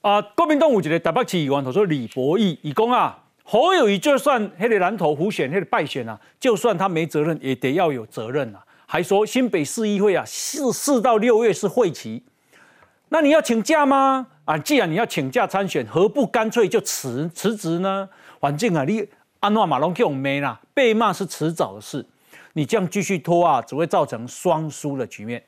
[0.00, 3.18] 啊，国民党有一个台北市议员，他说李博义，义工啊。
[3.48, 8.66] 侯友谊就算黑的蓝头胡选黑的败选啊，就算他没责任，也得要有责任啊。
[8.86, 12.24] 还说新北市议会啊，四四到六月是会期，
[13.10, 14.26] 那你要请假吗？
[14.46, 18.08] 啊，既然你要请假参选，何不干脆就辞辞职呢？
[18.40, 19.06] 反正啊，你
[19.38, 22.04] 安诺马龙给我们啦，被骂是迟早的事，
[22.54, 25.40] 你这样继续拖啊，只会造成双输的局面。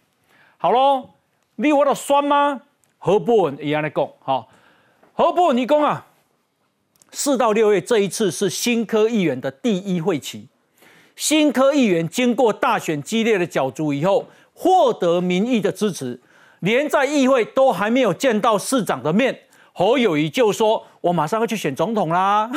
[0.56, 1.10] 好喽，
[1.56, 2.60] 你我的酸吗？
[2.98, 4.48] 何伯文一样的讲，好，
[5.14, 6.04] 何伯文你讲啊。
[7.10, 10.48] 四到六月这一次是新科议员的第一会期，
[11.16, 16.20] 新科议员经过大选激烈的角逐以后，获得民意的支持，
[16.60, 19.40] 连在议会都还没有见到市长的面，
[19.72, 22.50] 侯友谊就说：“我马上要去选总统啦！”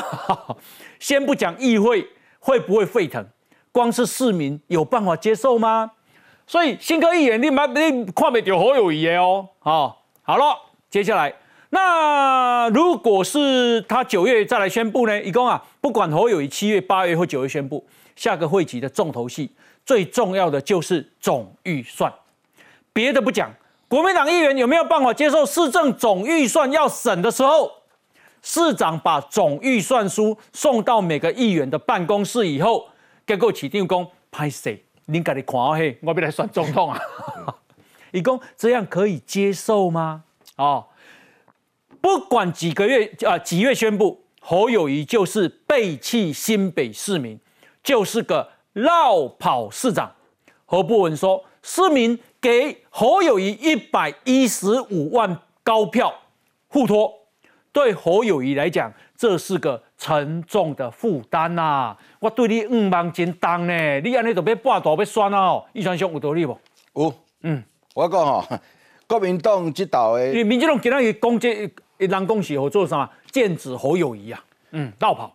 [1.00, 2.08] 先不讲议会
[2.40, 3.26] 会不会沸腾，
[3.72, 5.92] 光是市民有办法接受吗？
[6.46, 9.48] 所以新科议员，你蛮你看没到侯友谊哦。
[9.60, 10.58] 好，好了，
[10.90, 11.34] 接下来。
[11.74, 15.24] 那如果是他九月再来宣布呢？
[15.24, 19.50] 一共啊，不管侯友谊七月、八月或九月宣布，下个会期的重头戏，
[19.86, 22.14] 最重要的就是总预算。
[22.92, 23.50] 别的不讲，
[23.88, 27.72] 国民党议员有没有办法接受市政总预算要审的时候，
[28.42, 32.90] 市长把总预算书送到每个议员的办公室以后，
[33.26, 34.84] 结果起定工拍谁？
[35.06, 37.00] 你家己看嘿，我要来选总统啊！
[38.12, 40.24] 一共这样可以接受吗？
[40.58, 40.86] 哦。
[42.02, 47.40] 不管几个月啊，几月宣布侯友谊就是背弃新北市民，
[47.84, 50.12] 就是个绕跑市长。
[50.66, 56.12] 何不文说，市民给侯友谊一百一十五万高票
[56.68, 57.14] 互托，
[57.72, 61.96] 对侯友谊来讲，这是个沉重的负担呐。
[62.20, 65.64] 我对你五万真重呢，你安尼就要半道要算哦。
[65.74, 66.58] 易传兄有道理不？
[66.96, 68.60] 有，嗯，我讲哈，
[69.06, 71.72] 国民党这道的，民进党今日攻击。
[72.02, 73.08] 一人恭喜我做啥？
[73.30, 74.44] 剑指侯友谊啊！
[74.72, 75.32] 嗯，绕跑。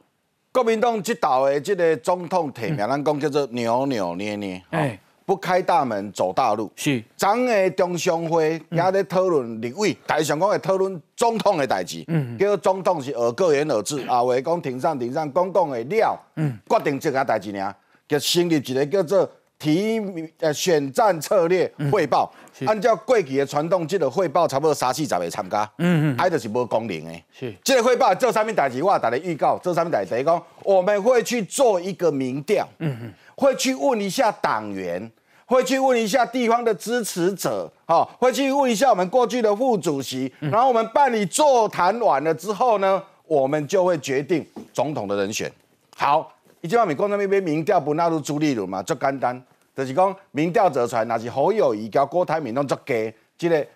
[0.50, 6.68] 国民党这道的这个总统提名，咱讲叫做扭扭捏捏，哎，不开大门走大路。
[6.74, 7.00] 是。
[7.16, 12.02] 昨下中常会也在讨论立委，台上讲会讨论总统的代志。
[12.08, 12.36] 嗯。
[12.36, 17.72] 叫总统是而个言而治，啊，话讲庭上庭上公共的了，嗯，决定这个代志呢，
[18.08, 19.30] 就成立一个叫做。
[19.58, 19.98] 提
[20.40, 22.30] 呃选战策略汇报，
[22.64, 27.22] 按照过去的传统，这个汇报差不多三四十个参加，嗯嗯，还就是无功能的。
[27.38, 35.10] 是，这个汇报做上面代志，我大家预告做上面代志，讲我们会去做一个民调，嗯嗯，会去问一下党员，
[35.44, 45.50] 会去问一下地方的支持者，哈，会去问一下我们过去的副主席，然后我们办理座谈完了之后呢，我们就会决定总统的人选。
[45.96, 49.40] 好，伊即摆咪讲那边民调不纳入朱立伦嘛，足简单，
[49.76, 52.94] 就是讲民调做出来，那是侯友谊交郭台铭拢作假，
[53.36, 53.66] 即个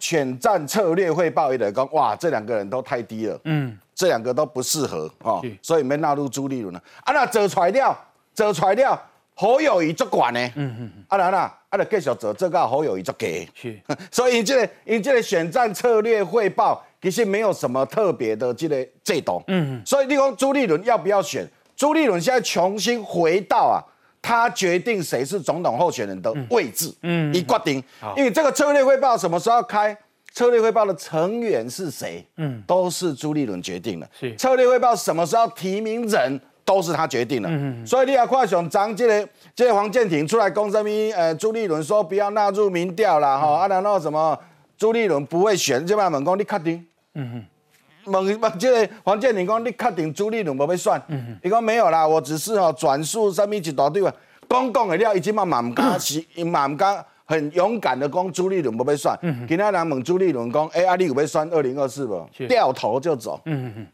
[0.00, 6.82] 选战策略汇报伊就讲，哇，这两个人都太低了，嗯，这两个都不适合哦，所以没纳入朱立伦了。
[7.04, 7.96] 啊，那做出来了，
[8.34, 9.00] 做出来了，
[9.34, 16.84] 侯友谊作管呢，嗯嗯，啊然啦，啊就继续做，这个侯友谊作假，是， 所以这个因这个选战策略汇报。
[17.02, 21.48] 其实没有什么特别的这个制度，嗯，所以你讲朱立伦要不要选？
[21.74, 23.80] 朱立伦现在重新回到啊，
[24.22, 27.82] 他决定谁是总统候选人的位置，嗯，一决定，
[28.16, 29.96] 因为这个策略汇报什么时候开，
[30.32, 34.34] 策略汇报的成员是谁，嗯，都是朱立伦决定的，是。
[34.36, 40.88] 策略汇报什么时候提名人都是他决定的，嗯所以你要快想张这个这个黄建庭出来公什么？
[41.16, 44.38] 呃，朱立伦说不要纳入民调啦，哈，啊，然后什么
[44.76, 46.86] 朱立伦不会选，就慢慢讲你确定？
[47.14, 47.44] 嗯哼，
[48.04, 51.02] 问问这个黄建林讲，你确定朱立伦无要选？
[51.42, 54.12] 伊讲没有啦，我只是哦转述上面一大堆话，
[54.48, 59.46] 讲讲的了，伊即嘛嘛唔敢 是，伊嘛唔敢很勇敢的讲朱立伦无要选。
[59.46, 62.28] 其他人问朱立伦讲，哎，啊你有要选二零二四无？
[62.48, 63.40] 掉头就走。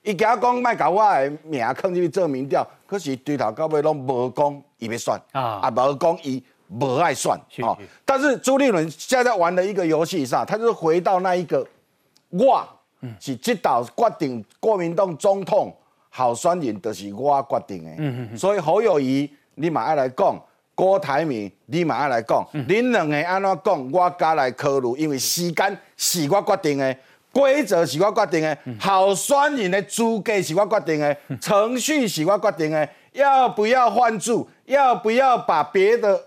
[0.03, 7.33] 伊惊讲卖甲我的名坑入去做民调，可是对头到尾拢无讲伊要选，啊啊无讲伊无爱选。
[7.63, 11.67] 哦，但是朱立伦现在玩的一个游戏上，他就是回到那一个
[12.31, 12.67] 我。
[13.21, 15.75] 是这道决定国民党总统
[16.11, 18.37] 候选人，就是我决定的。
[18.37, 20.35] 所以侯友谊，你嘛爱来讲；
[20.75, 22.47] 郭台铭，你嘛爱来讲。
[22.53, 26.97] 恁两个安怎讲，我加来考虑，因为时间是我决定的，
[27.33, 32.89] 规则是我决定的，候选人的资格是我决定的，程序是我决定的。
[33.13, 34.49] 要不要换注？
[34.67, 36.21] 要不要把别的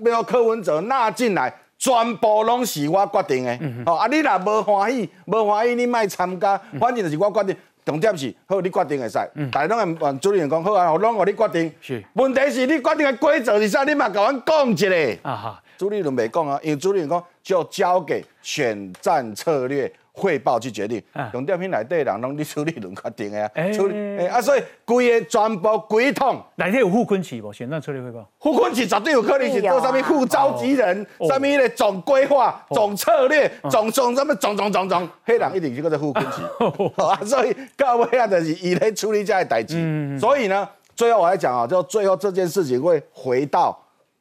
[0.00, 1.52] 没有柯文哲纳进来？
[1.78, 7.56] 全部拢是我决定的，哦，啊，你若无欢喜，无欢喜，你莫参加，反正就是我决定。
[7.84, 9.18] 重点是，好，你决定会使，
[9.50, 11.72] 大家拢按主任讲好啊，拢互你决定。
[11.80, 13.82] 是，问题是你决定的规则是啥？
[13.84, 15.20] 你嘛甲阮讲一下。
[15.22, 19.90] 啊哈，主任就未讲啊，因为主任讲就交给选战策略。
[20.18, 21.00] 汇报去决定，
[21.32, 27.52] 用调片内底人拢你处理轮决定的啊，处理啊，所以规个全部规统内底有副昆奇无？
[27.52, 36.42] 选战策略汇报，副昆奇绝对有可能是做啥物副召集人，啥物咧总规划、总策略、总总什么总总总总，黑人一定是个副昆奇
[37.02, 43.78] 啊，所以到尾啊就是伊咧处理这些代志，所以呢，最后我来讲啊，就最后这件事情会回到。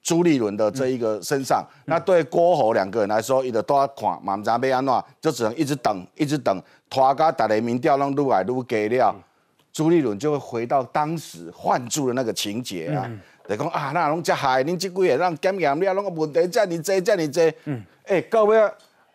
[0.08, 9.14] 朱立伦的这一个身上，那对郭侯两个人来说，伊就都要看，嘛唔知要安怎，就只能一直等，一直等，拖到大家民调拢愈来愈低了，
[9.74, 13.06] 朱立伦就会回到当时换住的那个情节啊，
[13.50, 18.58] 就讲啊，那拢遮害，恁即几个让检验了，拢个问题遮尔多，遮尔多，嗯，哎，到尾。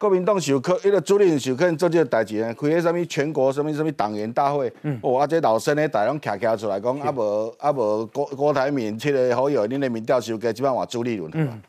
[0.03, 4.69] 国民党受可，迄个主任受可能做这个代志呢，开个什么全国什么什么党员大会，
[5.01, 11.31] 哦，啊，这老生的大拢徛徛出来讲，啊无啊无郭郭台铭，这个好友，恁的民调收给基本上话朱立伦。
[11.35, 11.63] 嗯，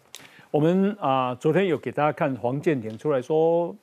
[0.50, 3.76] 我们啊，昨天有给大家看黄建庭出来说，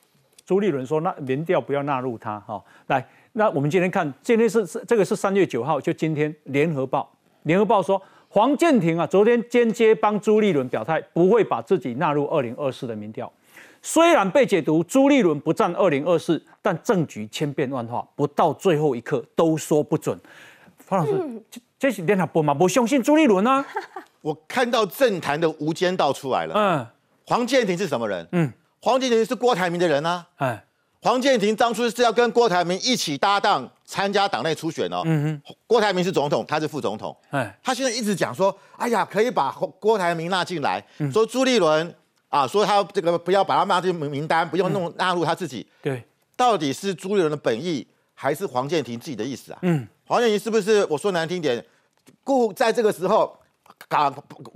[0.44, 2.60] 朱立伦说那民调不要纳入他哈。
[2.88, 7.08] 来，那我们今天看，今天是是这个是三月九号，就今天联合报，
[7.44, 13.32] 联合报说黄建庭啊，昨天间接帮朱立伦表态，不会把自己纳入二零二四的民调。
[13.82, 20.18] 虽然被解读朱立伦不战二零二四，但政局千变万化，不到最后一刻都说不准。
[20.78, 21.42] 方老师，
[21.78, 22.52] 这是联合报嘛？
[22.52, 23.64] 不相信朱立伦啊？
[24.20, 26.54] 我看到政坛的无间道出来了。
[26.54, 26.86] 嗯，
[27.26, 28.26] 黄建庭是什么人？
[28.32, 30.26] 嗯，黄建庭是郭台铭的人啊。
[30.36, 30.62] 哎，
[31.00, 35.00] 黄建庭当初是要跟郭台铭一起搭档参加党内初选哦。
[35.06, 37.16] 嗯哼，郭台铭是总统，他是副总统。
[37.30, 41.94] 哎，他现在一直讲说，哎呀，可以把郭台铭纳进来，说朱立伦。
[42.30, 45.66] 啊，说他这个不要把他纳进名名单，不用弄纳入他自己。
[45.82, 46.02] 对，
[46.36, 49.58] 到底是朱立伦的本意，还是黄建庭自己的意思啊？
[49.62, 51.62] 嗯，黄建庭是不是我说难听点，
[52.24, 53.36] 故在这个时候，
[53.88, 54.08] 把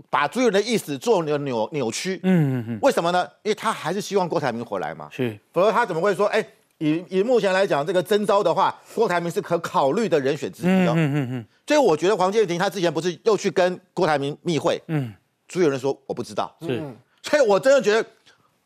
[0.08, 2.20] 把朱立伦的意思做扭扭扭曲？
[2.22, 2.78] 嗯嗯嗯。
[2.80, 3.28] 为什么呢？
[3.42, 5.08] 因为他还是希望郭台铭回来嘛。
[5.10, 6.46] 是，否则他怎么会说，哎，
[6.78, 10.87] 以以目前来讲，这个征召的话，郭台铭是可考虑的人选之一。
[10.87, 11.46] 哦嗯嗯嗯。
[11.66, 14.81] 所以我觉得黄建庭他之前不是又去跟郭台铭密会？
[14.87, 15.12] 嗯，
[15.48, 16.54] 朱立伦说我不知道。
[16.60, 16.81] 是。
[17.25, 18.06] 所以，我真的觉得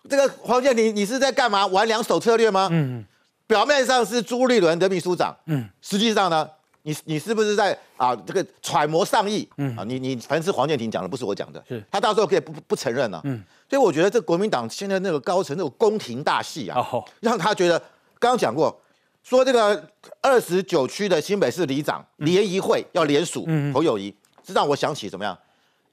[0.09, 1.64] 这个黄建庭，你是在干嘛？
[1.68, 2.68] 玩两手策略吗？
[2.72, 3.04] 嗯，
[3.46, 6.48] 表面上是朱立伦的秘书长，嗯，实际上呢，
[6.82, 9.48] 你你是不是在啊这个揣摩上意？
[9.59, 13.20] 嗯啊，你你反正是黄建庭讲的，不是我讲的，是他到时候可以不不承认了。
[13.24, 13.40] 嗯，
[13.70, 16.84] 所以我觉得这国民党现在那个高层那种宫廷大戏啊，
[17.20, 17.78] 让他觉得
[18.18, 18.76] 刚刚讲过，
[19.22, 19.88] 说这个
[20.20, 25.38] 二十九区的新北市里长联谊会要联署侯友谊，这让我想起怎么样？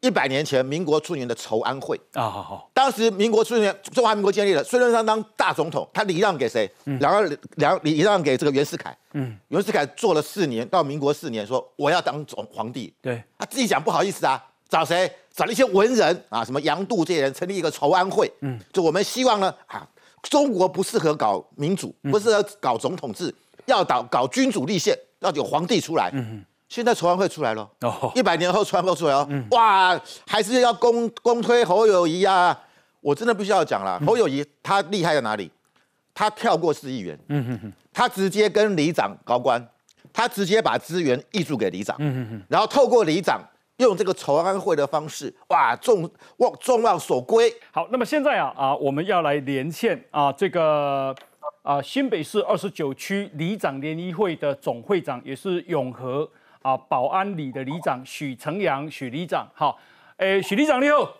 [0.06, 2.70] 一百年前民国初年的筹安会啊，好好。
[2.76, 6.70] 当时民国初年，中华民国建立了，孙中山当大总统，他礼让给谁？
[7.00, 7.24] 然后
[7.56, 8.96] 两礼让给这个袁世凯。
[9.14, 12.94] 嗯，袁世凯做了四年，到民国四年，说我要当总皇帝。
[13.02, 14.40] 对，他自己讲不好意思啊，
[14.70, 15.12] 找谁？
[15.34, 18.32] 找了一些文人啊，什么杨度这些人，成立一个筹安会。
[18.42, 19.88] 嗯，就我们希望呢，啊，
[20.22, 23.34] 中国不适合搞民主，不适合搞总统制，
[23.66, 26.12] 要搞搞君主立宪，要有皇帝出来。
[26.14, 26.46] 嗯。
[26.68, 27.70] 现在筹安会出来了，
[28.16, 32.60] 一百年后筹安会出来哦，哇，还是要公公推侯友谊啊！
[33.02, 35.50] 我真的必须要讲了，侯友谊他厉害在哪里？
[36.14, 39.64] 他跳过市议员，嗯哼哼他直接跟里长高官，
[40.12, 43.40] 他直接把资源挹注给里长，嗯哼哼然后透过里长
[43.78, 47.54] 用这个筹安会的方式，哇，众望众望所归。
[47.72, 51.16] 好，那么现在啊啊，我们要来连线啊，这个
[51.62, 56.28] 啊新北市二十九区里长联谊会的总会长，也是永和。
[56.66, 59.78] 啊，保安里的里长许成阳，许里长，好，
[60.18, 61.16] 诶，许里长你好，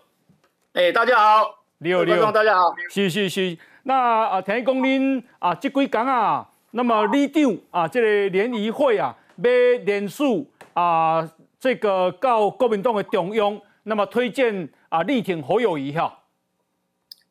[0.74, 3.94] 诶，大家好，你好，你好，大家好，是是是，那
[4.24, 9.52] 啊，听讲恁啊，这几讲啊，那么里长啊，这个联谊会啊，要
[9.84, 11.30] 联署啊，
[11.60, 16.24] 这个到国民党的中央，那么推荐啊，力挺侯友谊哈，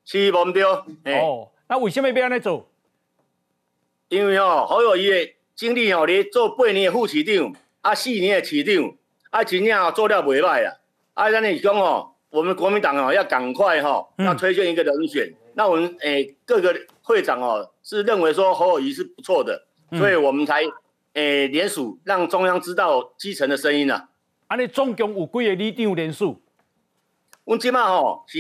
[0.05, 0.63] 是无对，
[1.21, 2.65] 哦，那为什么要安尼做？
[4.09, 7.53] 因为哦，侯友谊的经历哦，你做八年的副市长。
[7.85, 8.97] 啊，四年的市长，
[9.29, 10.73] 啊，真正做了袂歹啊。
[11.13, 15.31] 啊，咱是讲哦，我们国民党哦，要赶快哈，要推荐一个人选。
[15.53, 19.67] 那我们诶各个会长哦，是认为说侯友谊是不错的，
[19.99, 20.63] 所以我们才
[21.13, 24.09] 诶联署，让中央知道基层的声音啊。
[24.47, 26.41] 啊，你总共有几个里长联署？
[27.45, 28.39] 阮即马吼是，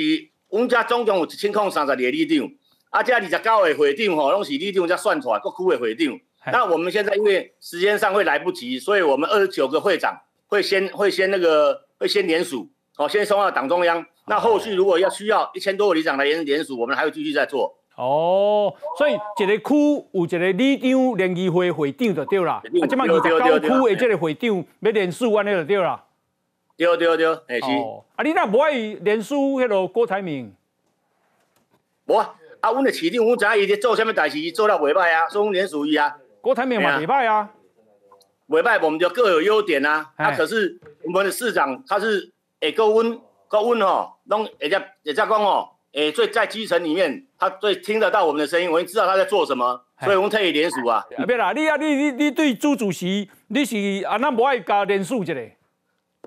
[0.48, 2.50] 阮家总共有一千零三十二个里长，
[2.88, 6.18] 啊，这二十九个会长吼，拢是里长才算出来，各区的会长。
[6.52, 10.14] 那我们现在因为时间上会来不及，所以我们二十九个会长
[10.46, 14.04] 会先会先那个会先联署，哦，先送到党中央。
[14.26, 17.74] 那后续如果要需要一千多个里长来联联署，我们还会继续在做。
[17.96, 19.74] 哦，所以一个区
[20.12, 22.54] 有一个里长联谊会会长就对啦。
[22.54, 26.04] 啊，即马二十九区的这个会长要联署，安尼就对啦。
[26.76, 27.66] 对对对，哎是。
[28.16, 30.52] 啊，你那不爱联署迄个郭台铭？
[32.06, 36.16] 无啊，啊，阮的市长，阮知影伊咧做啥物代志，做了袂歹啊，所以联署伊啊。
[36.44, 37.48] 郭台铭嘛，礼拜啊，
[38.48, 40.10] 礼拜我们就各有优点啊。
[40.16, 42.30] 啊，可是我们的市长他是
[42.60, 43.18] 诶高温
[43.48, 51.02] 高温哦，弄人家人家讲哦，诶最在基层里面，他最听得到我们的声音，我们知道他在做什么，所以我们特意联署啊。
[51.26, 55.40] 别啦，你啊，你你你对朱主席，你是啊，那不爱加联署一个？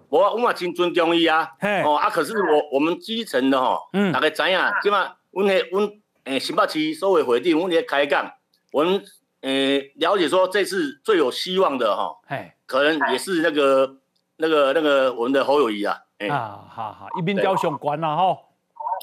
[0.09, 1.47] 我我嘛真尊重伊啊。
[1.85, 5.91] 哦啊，可是我我们基层的吼，大家知影，即嘛，阮的阮
[6.23, 8.31] 诶新北市所有会长，阮咧开讲，
[8.71, 8.99] 阮。
[9.41, 13.97] 诶，了解说这次最有希望的哈，哎，可能也是那个、
[14.37, 18.37] 那个、那个我们的侯友谊啊，哎，啊，好好，一边雕上关啦哈，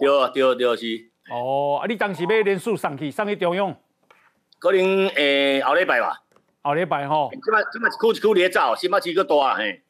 [0.01, 1.11] 对啊，对啊，对啊是。
[1.31, 3.75] 哦，啊，你当时要连续上去，上去中央，
[4.59, 6.21] 可能诶后礼拜吧，
[6.63, 9.83] 后礼拜吼，今麦今麦一区一区咧走，新北市个大嘿。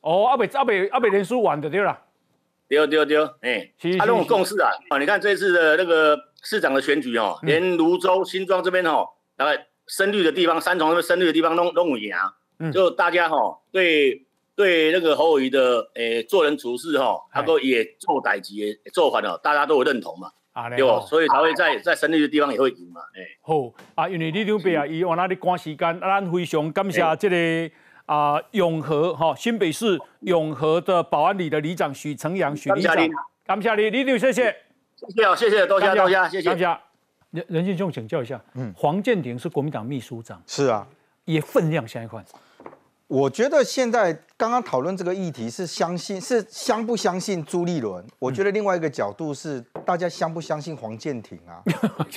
[0.00, 2.00] 哦，阿未阿未阿未连续完就对啦。
[2.68, 9.66] 对对对，哎，他那种共识啊，啊，你看这次的那个市长的选举哦，连泸州新庄这边哦，大概。
[9.90, 12.14] 深绿的地方，三重那边深绿的地方都都有赢，
[12.72, 13.36] 就大家哈
[13.72, 14.24] 对
[14.54, 20.30] 对那个侯友谊的诶做人处事哈，他都也做代级做法了，大家都有认同嘛，
[20.76, 21.00] 对不？
[21.06, 23.26] 所以才会在在深绿的地方也会赢嘛，哎。
[23.42, 23.72] 好。
[23.96, 27.74] 啊，因为李刘伯啊，伊往那里赶时间，咱非常感谢这个
[28.06, 32.96] 啊永和哈新北市永和的保安里的里长许成阳许里长，
[33.44, 34.54] 感谢你，李刘谢谢，
[34.94, 36.89] 谢谢，谢谢，多谢多谢，谢谢。
[37.30, 40.86] 任任先兄请教一下，嗯，黄建庭是国民党秘书长，是啊，
[41.24, 42.24] 也分量相一块。
[43.06, 48.02] 我觉得现在刚刚讨论这个议题是相信是相不相信朱立伦？
[48.18, 51.60] 我觉得另外一个角度是大家相不相信黄建庭啊？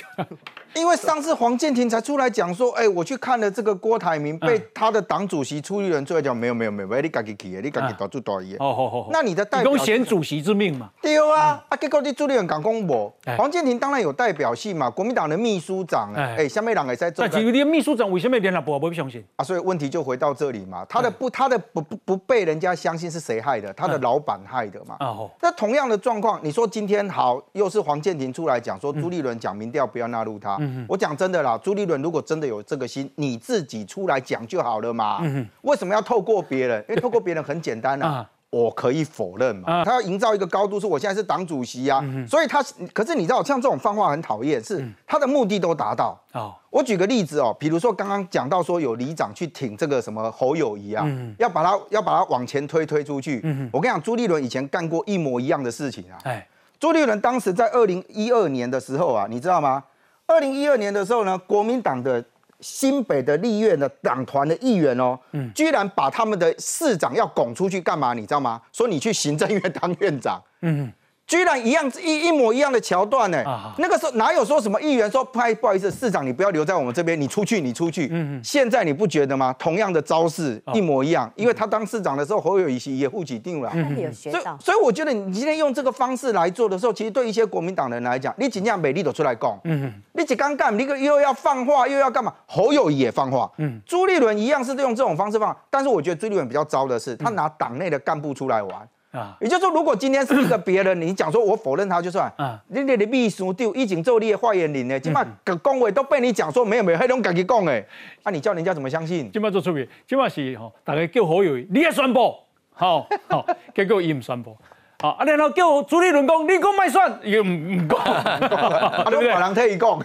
[0.74, 8.56] 因为上次黄建庭才出来讲说，哎，我去看了这个郭台铭被他的党主席朱立伦出来讲，没有没有没有，你自己去的，你自己搞出大意。
[8.56, 10.88] 哦好好那你的代表贤主席之命嘛？
[11.02, 17.22] 对啊，啊结果你朱立伦讲公博，黄建庭当然有代表性嘛，国民党的秘书长，哎，下面两个在做。
[17.26, 19.22] 那几个秘书长为什么连他不不相信？
[19.36, 23.72] 啊，所以问题就回到这里嘛，他的不他的不不不被人家相信是谁害的？
[23.72, 24.96] 他的老板害的嘛。
[25.00, 25.30] 哦。
[25.40, 30.58] 那同样的状况，你说今天好，又是黄建庭出来讲说朱立伦讲民调不要纳入他。
[30.88, 35.20] 我讲真的啦，朱立伦如果真的有这个心，你自己出来讲就好了嘛。
[35.62, 36.84] 为什么要透过别人？
[36.88, 38.28] 因为透过别人很简单啊。
[38.54, 39.84] 我可以否认嘛？
[39.84, 46.16] 他要营造一个高度，是我现在是党主席啊，所以他可是你知道，像这种放话很讨厌，是他的目的都达到。
[46.32, 51.04] 哦，我举个例子哦，比如说刚刚讲到说有里长去挺这个什么侯友谊啊，
[51.38, 53.38] 要把他要把他往前推推出去。
[53.72, 56.16] 我跟你讲，朱立伦以前干过一模一样的事情啊。
[56.22, 56.46] 哎，
[56.78, 59.82] 朱立伦当时在二零一二年的时候啊，你知道吗？
[60.26, 62.24] 二零一二年的时候呢，国民党的。
[62.64, 65.18] 新北的立院的党团的议员哦，
[65.54, 68.14] 居然把他们的市长要拱出去干嘛？
[68.14, 68.62] 你知道吗？
[68.72, 70.42] 说你去行政院当院长。
[70.62, 70.90] 嗯。
[71.26, 73.42] 居然一样一一模一样的桥段呢？
[73.78, 78.08] 那个时候哪有说什么议员说不不好意思，市长你不要留在我们这边，你出去你出去。
[78.10, 79.54] 嗯现在你不觉得吗？
[79.58, 83.70] 同样的招式一模一样，因为他当市长的时候侯友谊也护起定了。
[83.74, 84.56] 嗯有学到。
[84.60, 89.58] 所以我觉得你今天用这个方式来做的时候，其实对一些国民党人来讲，你尽量美丽的出来讲。
[89.64, 92.32] 嗯你只刚干，你个又要放话又要干嘛？
[92.46, 93.50] 侯友谊也放话。
[93.56, 93.80] 嗯。
[93.86, 98.88] 朱立伦一样是用这种方式放，但是我觉得朱立伦比较糟的是，他拿党内的干部出来玩。
[99.14, 102.30] 啊，也就是说，如果今天是一个别人，你讲说我否认他就算。
[102.36, 107.86] 啊，你你的秘书丢已经做你的发言人呢，起码个恭维都被你讲说没有没有，黑龙自己讲诶，
[108.24, 109.32] 啊，你叫人家怎么相信？
[109.32, 112.34] 起码做出面，起码是吼，大家叫好友，你也宣布，
[112.72, 114.56] 好好，结果伊唔宣布，
[115.00, 117.98] 好，啊，然后叫朱立伦讲，你讲卖算，伊唔唔讲，
[119.10, 119.28] 对不对？
[119.28, 120.00] 人替伊讲。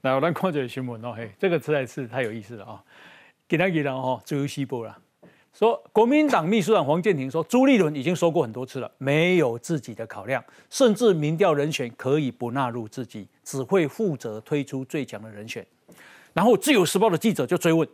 [0.00, 2.80] 来，我咱看这个新闻哦，嘿，这个实在是太有意思了啊，
[3.46, 4.96] 给他给他哦，自由西部了。
[5.52, 15.66] 说国民党秘书长黄建庭说，朱立伦已经说过很多次了，没有自己的考量，甚至民调人选可以不纳入自己，只会负责推出最强的人选。
[16.32, 17.86] 然后自由时报的记者就追问：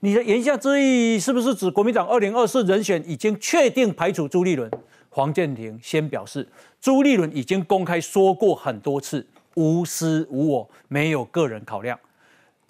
[0.00, 4.70] 你的言下之意是不是指国民党二零二四人选已经确定排除朱立伦？
[5.08, 6.46] 黄建庭先表示，
[6.80, 11.98] 朱立伦已经公开说过很多次，无私无我，没有个人考量。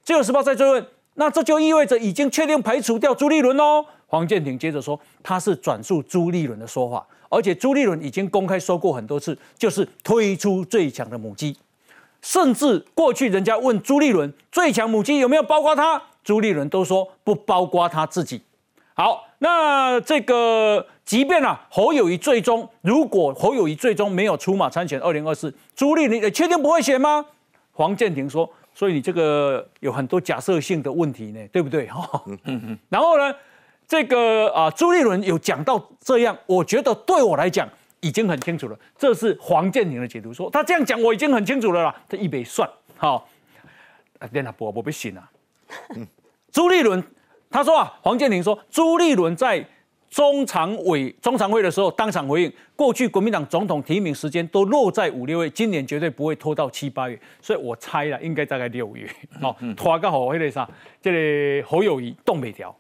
[0.05, 3.87] 自由时报再追问：那这就意味着已经确定排除掉朱立伦喽？
[4.07, 11.57] 黄建庭接着说，他是转述朱立伦的说法，而且朱立伦已经公开说过很多次，就是推出最强的母鸡，
[12.23, 18.41] 甚至过去人家问朱立伦最强母鸡有没有包括他，朱立伦都说不包括他自己。
[18.95, 27.27] 好，那这个即便啊侯友谊最终如果侯友谊最终没有出马参选二零二四，朱立伦也确定不会选吗？
[27.73, 31.89] 黄建庭说，所以你这个有很多假设性的问题呢，对不对？
[31.89, 32.23] 哈，
[32.89, 33.35] 然后呢？
[33.89, 37.69] 这个啊，朱立伦有讲到这样，我觉得对我来讲
[38.01, 38.77] 已经很清楚了。
[38.99, 41.95] 这是黄建庭的解读，说他这样讲我已经很清楚了啦。
[42.09, 43.29] 他一笔算好，
[44.19, 45.31] 啊，连他不不被信啊。
[46.51, 47.03] 朱立伦
[47.49, 49.65] 他说啊，黄建庭说朱立伦在
[50.11, 59.09] 中常委中常会的时候当场回应，过去国民党总统提名时间都落在五六月，今年绝对不会拖到七八月，所以我猜了，应该大概六月。
[59.41, 60.69] 好，拖个好，迄个啥，
[61.01, 61.13] 这
[61.61, 62.75] 个侯友谊动北条。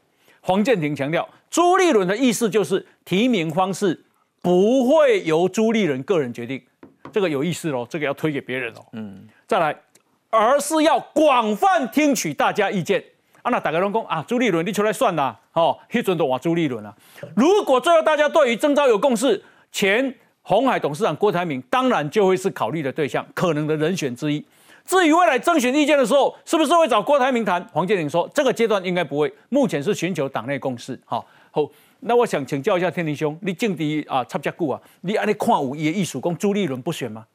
[0.46, 4.00] 黄建庭强调，朱立伦的意思就是提名方式
[4.40, 6.62] 不会由朱立伦个人决定，
[7.12, 8.86] 这个有意思喽，这个要推给别人哦。
[8.92, 9.76] 嗯，再来，
[10.30, 13.02] 而是要广泛听取大家意见。
[13.42, 16.94] 啊，那大家拢讲啊，朱立伦你出来算啦，哦，迄阵都我朱立伦啊。
[17.34, 19.42] 如果最后大家对于征召有共识，
[19.72, 24.44] 前红海董事长郭台铭当然就会是考虑的对象，可能的人选之一。
[24.86, 27.62] 至于未来征询意见的时候，是不是会找郭台铭谈？
[27.72, 30.98] 黄建林说，这个阶段应该不会，目前是寻求党内共识。
[31.04, 31.68] 好，好，
[32.00, 37.26] 那我想请教一下天林兄，你政敌啊插遮久啊，你安尼看有伊的意思，讲朱立伦不选吗？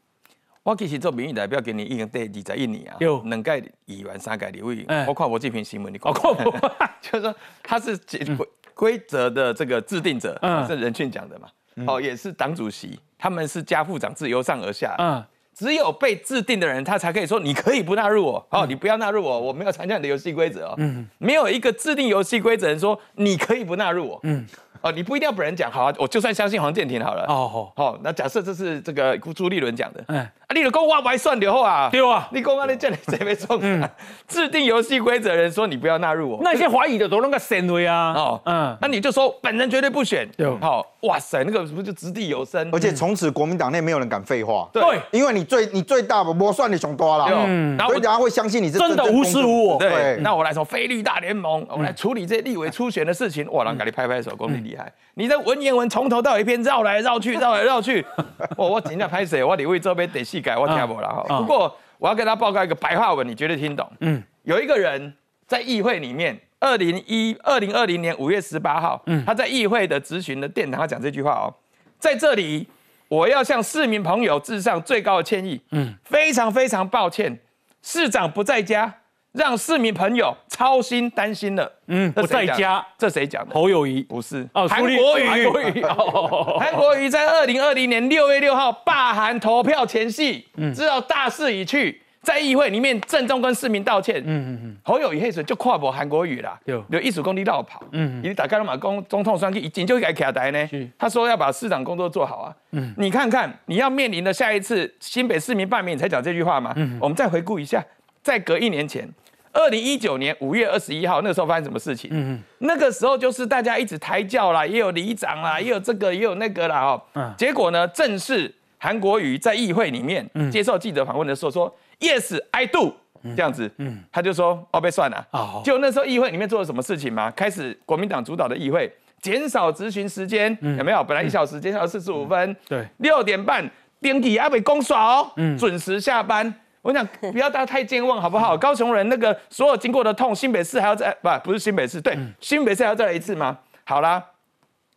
[0.64, 4.86] 我其实做民意代表，今年已经第二十一年啊，有两届议员，三届立委。
[5.08, 6.14] 我看我这篇新闻，你看，
[7.02, 7.98] 就是说他是
[8.38, 11.50] 规规则的这个制定者，是任俊讲的嘛？
[11.86, 14.96] 哦，也是党主席，他们是家副长自，由上而下。
[15.00, 15.22] 嗯。
[15.54, 20.74] 只有被制定的人，他才可以说你可以不纳入我哦，你不要纳入我，我没有参加你的游戏规则哦。
[20.78, 24.20] 嗯，没有一个制定游戏规则人说你可以不纳入我。
[24.24, 24.46] 嗯。
[24.84, 27.24] 哦，你不一定要本人讲，好啊，我就算相信黄建庭好了。
[27.26, 31.88] 哦好，好，那假设这是这个朱立伦讲的，嗯，啊，你的公话还算留啊？
[31.90, 33.58] 对啊，你公话你叫你谁没中？
[33.62, 33.90] 嗯，
[34.28, 38.14] 制定游戏规则人说你不要纳入我，那些怀疑的都那个神威啊。
[38.14, 40.28] 哦，嗯，那你就说本人绝对不选。
[40.36, 42.70] 对，好，哇塞，那个不就掷地有声？
[42.74, 44.68] 而且从此国民党内没有人敢废话。
[44.74, 47.28] 对，因为你最你最大我算你熊多了。
[47.46, 49.80] 嗯，然后大家会相信你是真的无私无我。
[49.80, 53.50] 对，那我来说菲律大联盟，我来处理这些立委初选的事情。
[53.52, 54.92] 哇，让给你拍拍手，功力厉害。
[55.14, 55.40] 你的。
[55.42, 58.06] 文言文从头到尾一篇绕来绕去，绕来绕去。
[58.56, 61.40] 我我尽量拍摄，我李位这边得细改，我听不啦哈。
[61.40, 63.90] 不过我要跟他报告一个白话文，你绝对听懂。
[64.00, 65.14] 嗯，有一个人
[65.46, 71.54] 在议会里面，二零一二零二零年五月十八号，嗯，他在议会的咨询的殿堂他讲这句话哦，
[72.00, 72.68] 在这里
[73.08, 75.62] 我要向市民朋友致上最高的歉意。
[75.72, 77.40] 嗯，非常非常抱歉，
[77.84, 79.01] 市长不在家，
[79.34, 81.72] 让市民朋友操心担心了。
[81.88, 83.54] 嗯，不在家，这谁讲的？
[83.56, 85.26] 侯友谊不是哦，韩国瑜。
[85.28, 85.84] 韩国瑜，
[86.60, 92.02] 韩国瑜在二零二零年六月六号罢韩投票前夕，知道大势已去。
[92.24, 94.22] 在议会里面郑重跟市民道歉。
[94.24, 97.84] 嗯嗯嗯，侯友谊黑水就跨过韩国瑜啦，有有艺术工地绕跑。
[97.94, 100.70] 嗯，你打开了马，公总统选举已经就改卡台呢。
[101.00, 102.56] 他说要把市长工作做好啊。
[102.74, 106.72] 嗯，你看看你要面临的下一次新北市民罢免，你才讲这句话嘛。
[106.76, 107.84] 嗯，我们再回顾一下，
[108.22, 109.10] 再隔一年前，
[109.54, 112.10] 二零一九年五月二十一号，那时候发生什么事情？
[112.14, 116.82] 嗯嗯，那个时候就是大家一直抬轿啦，也有里长啦，也有这个也有那个啦。
[116.82, 121.74] 哦，嗯，结果呢，正是韩国瑜在议会里面接受记者访问的时候说。
[122.00, 122.96] Yes, I do。
[123.24, 125.24] 这样子，嗯，他就说哦，被算了。
[125.30, 127.30] 哦，就那时候议会里面做了什么事情吗？
[127.36, 128.92] 开始国民党主导的议会
[129.22, 131.04] 减少咨询时间，有没有？
[131.04, 132.56] 本来一小时减少四十五分。
[132.68, 136.52] 对，六点半电梯阿北公耍哦，嗯，准时下班。
[136.82, 138.58] 我讲不要大家太健忘好不好？
[138.58, 143.58] 高雄人那个所有经过的痛，新北市还要再不不是新北市，对，新北市还要再来一次吗？
[143.84, 144.24] 好啦。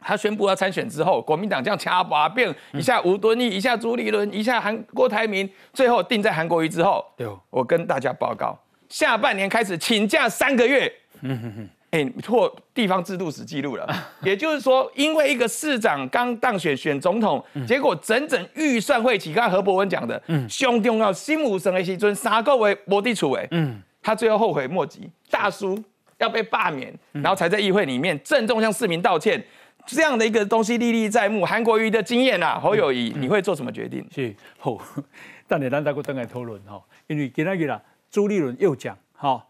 [0.07, 7.03] 他宣布要参选之后，国民党这样掐把变一下吴敦义，一下朱立伦，一下韩郭台铭，最后定在韩国瑜之后。
[7.17, 8.55] 对我跟大家报告，
[8.91, 10.93] 下半年开始请假三个月。
[11.23, 13.89] 嗯哼哼，哎，破地方制度史记录了。
[14.25, 25.81] 也就是说，因为一个市长刚当选选总统，结果整整预算会期，刚才何伯文讲的，嗯，兄弟要心无神的时尊三个为摩地处为，嗯，他最后后悔莫及，大叔
[26.19, 29.41] 要被罢免，然后才在议会里面郑重向市民道歉。
[29.87, 34.05] 这样的一个东西历历在目，韩国瑜的经验啊，侯友谊，你会做什么决定？
[34.13, 34.35] 是。
[34.59, 34.77] 好，
[35.47, 37.81] 但你咱再过等来讨论哈，因为今天日啦，
[38.11, 39.45] 朱立伦又讲哈，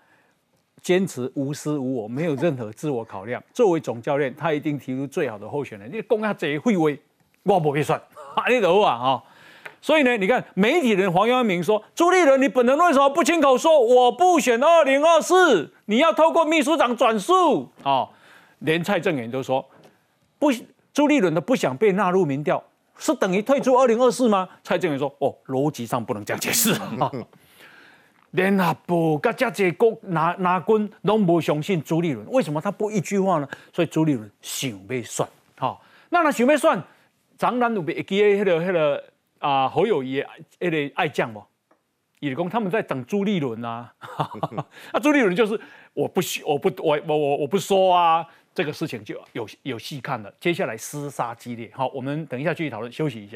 [0.84, 3.42] 坚持无私无我，没有任何自我考量。
[3.54, 5.90] 作为总教练，他一定提出最好的候选人。
[5.90, 7.00] 你公下这会威，
[7.42, 8.00] 我不会算，
[8.50, 9.24] 你懂啊哈？
[9.80, 15.72] 所以呢，你看媒体人黄耀明说，朱立伦，你本人为什么不亲口说我不选二零二四？
[15.86, 18.06] 你要透过秘书长转述啊？
[18.60, 19.66] 连蔡正元都说。
[20.38, 20.50] 不，
[20.92, 22.62] 朱立伦的不想被纳入民调，
[22.98, 24.46] 是等于退出二零二四吗？
[24.62, 26.74] 蔡正元说：“哦，逻辑上不能这样解释。
[28.34, 33.48] 联合部跟这些国拿拿军都不相信朱立伦，为什么他不一句话呢？
[33.72, 36.82] 所以朱立伦想被算，好，那他想被算，
[37.38, 39.04] 张南有被记得迄个迄个
[39.38, 40.22] 啊侯友谊
[40.60, 41.42] 迄个爱将不？
[42.20, 43.92] 也讲他们在等朱立伦啊，
[44.92, 45.60] 那 朱立伦就是
[45.92, 51.68] 我不我不我我我我不说啊。”这个事情就有有戏看了，接下来厮杀激烈。
[51.74, 53.32] 好，我们等一下继续讨论，休息一下。